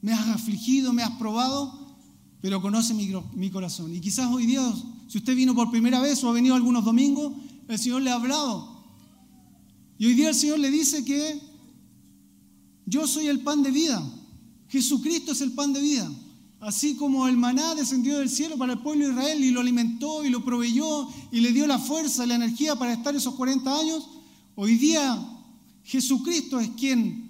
me 0.00 0.12
has 0.12 0.28
afligido, 0.28 0.92
me 0.92 1.02
has 1.02 1.10
probado, 1.18 1.96
pero 2.40 2.62
conoce 2.62 2.94
mi, 2.94 3.10
mi 3.34 3.50
corazón. 3.50 3.92
Y 3.96 4.00
quizás 4.00 4.30
hoy 4.30 4.46
día, 4.46 4.62
si 5.08 5.18
usted 5.18 5.34
vino 5.34 5.56
por 5.56 5.72
primera 5.72 6.00
vez 6.00 6.22
o 6.22 6.30
ha 6.30 6.32
venido 6.32 6.54
algunos 6.54 6.84
domingos, 6.84 7.32
el 7.66 7.78
Señor 7.80 8.02
le 8.02 8.12
ha 8.12 8.14
hablado. 8.14 8.76
Y 9.98 10.06
hoy 10.06 10.14
día 10.14 10.28
el 10.28 10.36
Señor 10.36 10.60
le 10.60 10.70
dice 10.70 11.04
que 11.04 11.45
yo 12.86 13.06
soy 13.06 13.26
el 13.26 13.40
pan 13.40 13.62
de 13.62 13.70
vida. 13.70 14.02
Jesucristo 14.68 15.32
es 15.32 15.40
el 15.40 15.52
pan 15.52 15.72
de 15.72 15.80
vida. 15.80 16.10
Así 16.60 16.96
como 16.96 17.28
el 17.28 17.36
maná 17.36 17.74
descendió 17.74 18.18
del 18.18 18.30
cielo 18.30 18.56
para 18.56 18.74
el 18.74 18.78
pueblo 18.78 19.06
de 19.06 19.12
Israel 19.12 19.44
y 19.44 19.50
lo 19.50 19.60
alimentó 19.60 20.24
y 20.24 20.30
lo 20.30 20.44
proveyó 20.44 21.08
y 21.30 21.40
le 21.40 21.52
dio 21.52 21.66
la 21.66 21.78
fuerza 21.78 22.24
y 22.24 22.28
la 22.28 22.36
energía 22.36 22.76
para 22.76 22.94
estar 22.94 23.14
esos 23.14 23.34
40 23.34 23.78
años, 23.78 24.08
hoy 24.54 24.76
día 24.76 25.22
Jesucristo 25.84 26.58
es 26.58 26.70
quien 26.70 27.26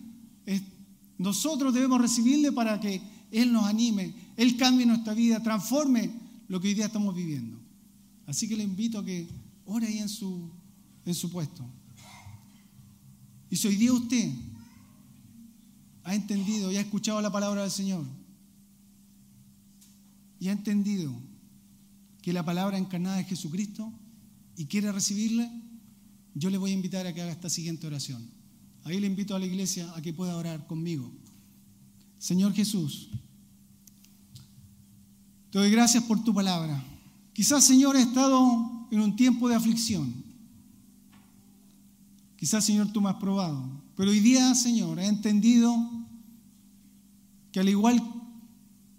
nosotros 1.18 1.74
debemos 1.74 2.00
recibirle 2.00 2.52
para 2.52 2.78
que 2.78 3.00
Él 3.30 3.52
nos 3.52 3.64
anime, 3.64 4.14
Él 4.36 4.56
cambie 4.56 4.86
nuestra 4.86 5.14
vida, 5.14 5.42
transforme 5.42 6.10
lo 6.48 6.60
que 6.60 6.68
hoy 6.68 6.74
día 6.74 6.86
estamos 6.86 7.14
viviendo. 7.14 7.58
Así 8.26 8.48
que 8.48 8.56
le 8.56 8.62
invito 8.62 8.98
a 8.98 9.04
que 9.04 9.28
ore 9.64 9.86
ahí 9.86 9.98
en 9.98 10.08
su, 10.08 10.50
en 11.04 11.14
su 11.14 11.30
puesto. 11.30 11.64
Y 13.50 13.56
si 13.56 13.68
hoy 13.68 13.76
día 13.76 13.92
usted 13.92 14.30
ha 16.06 16.14
entendido 16.14 16.70
y 16.70 16.76
ha 16.76 16.80
escuchado 16.80 17.20
la 17.20 17.32
palabra 17.32 17.62
del 17.62 17.70
Señor 17.70 18.04
y 20.38 20.48
ha 20.48 20.52
entendido 20.52 21.12
que 22.22 22.32
la 22.32 22.44
palabra 22.44 22.78
encarnada 22.78 23.20
es 23.20 23.26
Jesucristo 23.26 23.92
y 24.56 24.66
quiere 24.66 24.92
recibirle, 24.92 25.50
yo 26.34 26.48
le 26.48 26.58
voy 26.58 26.70
a 26.70 26.74
invitar 26.74 27.06
a 27.06 27.12
que 27.12 27.22
haga 27.22 27.32
esta 27.32 27.50
siguiente 27.50 27.88
oración. 27.88 28.24
Ahí 28.84 29.00
le 29.00 29.08
invito 29.08 29.34
a 29.34 29.40
la 29.40 29.46
iglesia 29.46 29.92
a 29.96 30.02
que 30.02 30.12
pueda 30.12 30.36
orar 30.36 30.68
conmigo. 30.68 31.10
Señor 32.18 32.54
Jesús, 32.54 33.10
te 35.50 35.58
doy 35.58 35.72
gracias 35.72 36.04
por 36.04 36.22
tu 36.22 36.32
palabra. 36.32 36.84
Quizás, 37.32 37.64
Señor, 37.64 37.96
he 37.96 38.02
estado 38.02 38.88
en 38.92 39.00
un 39.00 39.16
tiempo 39.16 39.48
de 39.48 39.56
aflicción. 39.56 40.14
Quizás, 42.36 42.64
Señor, 42.64 42.92
tú 42.92 43.00
me 43.00 43.10
has 43.10 43.16
probado. 43.16 43.82
Pero 43.96 44.10
hoy 44.10 44.20
día, 44.20 44.54
Señor, 44.54 45.00
he 45.00 45.06
entendido 45.06 45.95
que 47.56 47.60
al 47.60 47.70
igual 47.70 47.98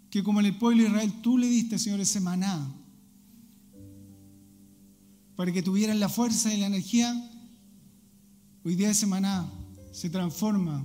que 0.09 0.23
como 0.23 0.39
en 0.39 0.47
el 0.47 0.57
pueblo 0.57 0.81
de 0.81 0.89
Israel, 0.89 1.13
tú 1.21 1.37
le 1.37 1.45
diste, 1.47 1.77
Señor, 1.77 1.99
ese 1.99 2.19
maná 2.19 2.73
para 5.35 5.51
que 5.51 5.61
tuvieran 5.61 5.99
la 5.99 6.09
fuerza 6.09 6.51
y 6.51 6.59
la 6.59 6.65
energía, 6.65 7.13
hoy 8.63 8.73
día 8.73 8.89
ese 8.89 9.05
maná 9.05 9.47
se 9.91 10.09
transforma 10.09 10.83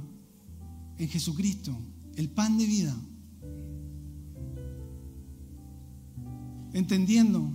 en 0.99 1.09
Jesucristo, 1.09 1.75
el 2.15 2.29
pan 2.29 2.59
de 2.59 2.67
vida. 2.67 2.95
Entendiendo 6.75 7.51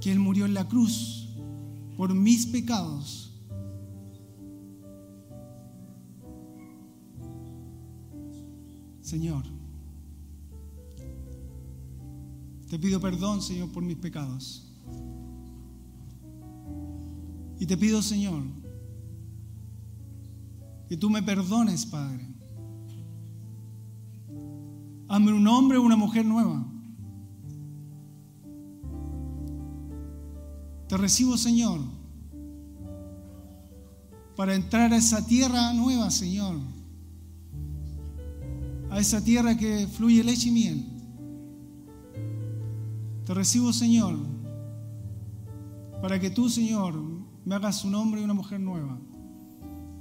que 0.00 0.10
Él 0.10 0.20
murió 0.20 0.46
en 0.46 0.54
la 0.54 0.66
cruz 0.66 1.28
por 1.98 2.14
mis 2.14 2.46
pecados 2.46 3.25
Señor, 9.06 9.44
te 12.68 12.76
pido 12.76 12.98
perdón, 12.98 13.40
Señor, 13.40 13.70
por 13.70 13.84
mis 13.84 13.96
pecados. 13.96 14.66
Y 17.60 17.66
te 17.66 17.76
pido, 17.76 18.02
Señor, 18.02 18.42
que 20.88 20.96
tú 20.96 21.08
me 21.08 21.22
perdones, 21.22 21.86
Padre. 21.86 22.26
Hazme 25.06 25.32
un 25.34 25.46
hombre 25.46 25.78
o 25.78 25.82
una 25.82 25.94
mujer 25.94 26.26
nueva. 26.26 26.66
Te 30.88 30.96
recibo, 30.96 31.36
Señor, 31.36 31.78
para 34.34 34.56
entrar 34.56 34.92
a 34.92 34.96
esa 34.96 35.24
tierra 35.24 35.72
nueva, 35.74 36.10
Señor. 36.10 36.56
A 38.90 38.98
esa 38.98 39.22
tierra 39.22 39.56
que 39.56 39.86
fluye 39.86 40.22
leche 40.22 40.48
y 40.48 40.52
miel. 40.52 40.84
Te 43.24 43.34
recibo, 43.34 43.72
Señor, 43.72 44.16
para 46.00 46.20
que 46.20 46.30
tú, 46.30 46.48
Señor, 46.48 46.94
me 47.44 47.54
hagas 47.54 47.84
un 47.84 47.94
hombre 47.94 48.20
y 48.20 48.24
una 48.24 48.34
mujer 48.34 48.60
nueva. 48.60 48.98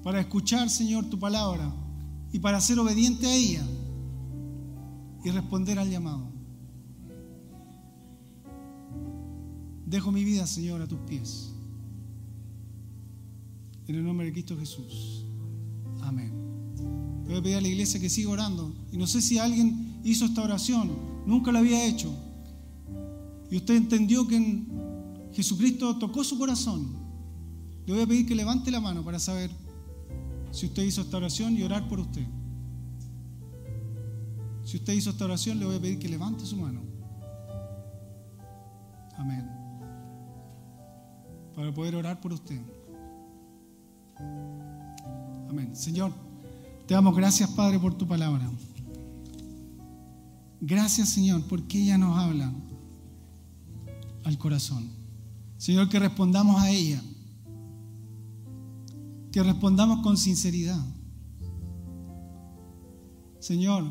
Para 0.04 0.20
escuchar, 0.20 0.70
Señor, 0.70 1.06
tu 1.10 1.18
palabra 1.18 1.74
y 2.32 2.40
para 2.40 2.62
ser 2.62 2.78
obediente 2.80 3.26
a 3.26 3.36
ella 3.36 3.66
y 5.24 5.32
responder 5.32 5.80
al 5.80 5.90
llamado. 5.90 6.36
Dejo 9.86 10.12
mi 10.12 10.24
vida, 10.24 10.46
Señor, 10.46 10.82
a 10.82 10.88
tus 10.88 11.00
pies. 11.00 11.52
En 13.88 13.96
el 13.96 14.04
nombre 14.04 14.28
de 14.28 14.34
Cristo 14.34 14.58
Jesús. 14.58 15.26
Amén. 16.02 16.55
Voy 17.26 17.38
a 17.38 17.42
pedir 17.42 17.58
a 17.58 17.62
la 17.62 17.68
iglesia 17.68 18.00
que 18.00 18.10
siga 18.10 18.30
orando. 18.30 18.74
Y 18.92 18.98
no 18.98 19.08
sé 19.08 19.22
si 19.22 19.38
alguien 19.38 20.00
hizo 20.04 20.26
esta 20.26 20.42
oración. 20.42 20.92
Nunca 21.26 21.52
la 21.52 21.60
había 21.60 21.86
hecho. 21.86 22.14
Y 23.50 23.58
usted 23.58 23.76
entendió 23.76 24.28
que 24.28 24.64
Jesucristo 25.34 25.98
tocó 25.98 26.24
su 26.24 26.38
corazón. 26.38 26.96
Le 27.86 27.94
voy 27.94 28.04
a 28.04 28.08
pedir 28.08 28.26
que 28.26 28.36
levante 28.36 28.72
la 28.72 28.80
mano 28.80 29.04
para 29.04 29.20
saber 29.20 29.52
si 30.52 30.68
usted 30.68 30.84
hizo 30.84 31.02
esta 31.02 31.18
oración 31.18 31.58
y 31.58 31.64
orar 31.64 31.88
por 31.88 32.00
usted. 32.00 32.26
Si 34.64 34.78
usted 34.78 34.94
hizo 34.94 35.12
esta 35.12 35.26
oración, 35.26 35.60
le 35.60 35.66
voy 35.66 35.76
a 35.76 35.82
pedir 35.82 36.00
que 36.00 36.10
levante 36.10 36.46
su 36.46 36.58
mano. 36.58 36.82
Amén 39.18 39.66
para 41.56 41.72
poder 41.74 41.96
orar 41.96 42.20
por 42.20 42.34
usted. 42.34 42.60
Amén. 45.50 45.74
Señor, 45.76 46.12
te 46.88 46.94
damos 46.94 47.16
gracias, 47.16 47.50
Padre, 47.52 47.80
por 47.80 47.98
tu 47.98 48.08
palabra. 48.08 48.50
Gracias, 50.62 51.10
Señor, 51.10 51.44
porque 51.48 51.82
ella 51.82 51.98
nos 51.98 52.18
habla 52.18 52.54
al 54.24 54.38
corazón. 54.38 54.90
Señor, 55.58 55.90
que 55.90 56.00
respondamos 56.00 56.62
a 56.62 56.70
ella. 56.70 57.02
Que 59.32 59.44
respondamos 59.44 60.02
con 60.02 60.18
sinceridad. 60.18 60.84
Señor, 63.40 63.84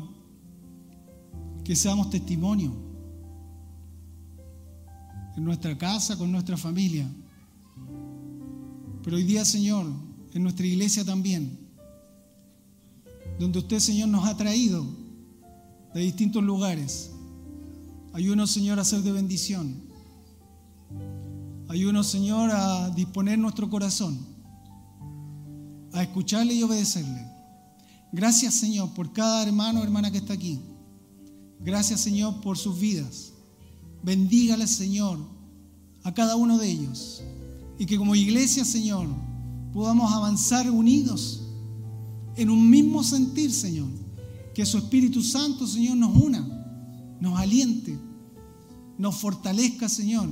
que 1.63 1.75
seamos 1.75 2.09
testimonio 2.09 2.73
en 5.37 5.43
nuestra 5.43 5.77
casa, 5.77 6.17
con 6.17 6.31
nuestra 6.31 6.57
familia 6.57 7.09
pero 9.05 9.17
hoy 9.17 9.23
día, 9.23 9.45
Señor, 9.45 9.85
en 10.33 10.41
nuestra 10.41 10.65
iglesia 10.65 11.05
también, 11.05 11.64
donde 13.39 13.59
usted, 13.59 13.79
Señor, 13.79 14.09
nos 14.09 14.25
ha 14.25 14.37
traído 14.37 14.85
de 15.93 16.01
distintos 16.01 16.43
lugares. 16.43 17.11
Ayúdanos, 18.13 18.51
Señor, 18.51 18.79
a 18.79 18.85
ser 18.85 19.01
de 19.01 19.11
bendición. 19.11 19.75
Ayúdanos, 21.67 22.07
Señor, 22.07 22.51
a 22.51 22.89
disponer 22.91 23.37
nuestro 23.37 23.69
corazón, 23.69 24.17
a 25.91 26.03
escucharle 26.03 26.53
y 26.53 26.63
obedecerle. 26.63 27.25
Gracias, 28.11 28.53
Señor, 28.53 28.93
por 28.93 29.11
cada 29.11 29.43
hermano 29.43 29.81
o 29.81 29.83
hermana 29.83 30.11
que 30.11 30.19
está 30.19 30.33
aquí. 30.33 30.59
Gracias, 31.59 32.01
Señor, 32.01 32.39
por 32.41 32.57
sus 32.57 32.79
vidas. 32.79 33.33
Bendígale, 34.03 34.67
Señor, 34.67 35.19
a 36.03 36.13
cada 36.13 36.35
uno 36.35 36.57
de 36.57 36.69
ellos. 36.69 37.23
Y 37.77 37.85
que 37.85 37.97
como 37.97 38.15
iglesia, 38.15 38.63
Señor, 38.63 39.07
podamos 39.73 40.13
avanzar 40.13 40.69
unidos 40.69 41.44
en 42.35 42.49
un 42.49 42.69
mismo 42.69 43.03
sentir, 43.03 43.51
Señor. 43.51 43.89
Que 44.53 44.65
su 44.65 44.77
Espíritu 44.77 45.21
Santo, 45.21 45.67
Señor, 45.67 45.97
nos 45.97 46.15
una, 46.15 47.17
nos 47.19 47.37
aliente, 47.37 47.97
nos 48.97 49.15
fortalezca, 49.15 49.89
Señor. 49.89 50.29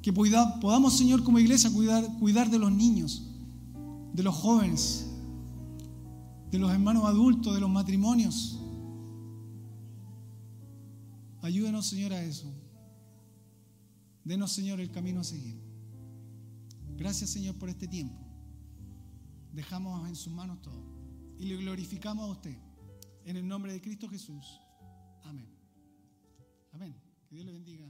Que 0.00 0.12
podamos, 0.12 0.96
Señor, 0.96 1.22
como 1.22 1.38
iglesia, 1.38 1.70
cuidar, 1.70 2.50
de 2.50 2.58
los 2.58 2.72
niños, 2.72 3.22
de 4.14 4.22
los 4.22 4.34
jóvenes, 4.34 5.06
de 6.50 6.58
los 6.58 6.70
hermanos 6.70 7.04
adultos, 7.04 7.54
de 7.54 7.60
los 7.60 7.70
matrimonios. 7.70 8.58
Ayúdenos, 11.42 11.86
Señor, 11.86 12.12
a 12.12 12.22
eso. 12.22 12.52
Denos, 14.24 14.52
Señor, 14.52 14.80
el 14.80 14.90
camino 14.90 15.20
a 15.20 15.24
seguir. 15.24 15.62
Gracias 16.96 17.30
Señor 17.30 17.56
por 17.56 17.68
este 17.68 17.88
tiempo. 17.88 18.21
Dejamos 19.52 20.08
en 20.08 20.16
sus 20.16 20.32
manos 20.32 20.62
todo 20.62 20.82
y 21.38 21.44
le 21.44 21.56
glorificamos 21.56 22.28
a 22.28 22.32
usted. 22.32 22.56
En 23.24 23.36
el 23.36 23.46
nombre 23.46 23.72
de 23.72 23.80
Cristo 23.80 24.08
Jesús. 24.08 24.60
Amén. 25.24 25.48
Amén. 26.72 26.94
Que 27.28 27.34
Dios 27.34 27.46
le 27.46 27.52
bendiga. 27.52 27.86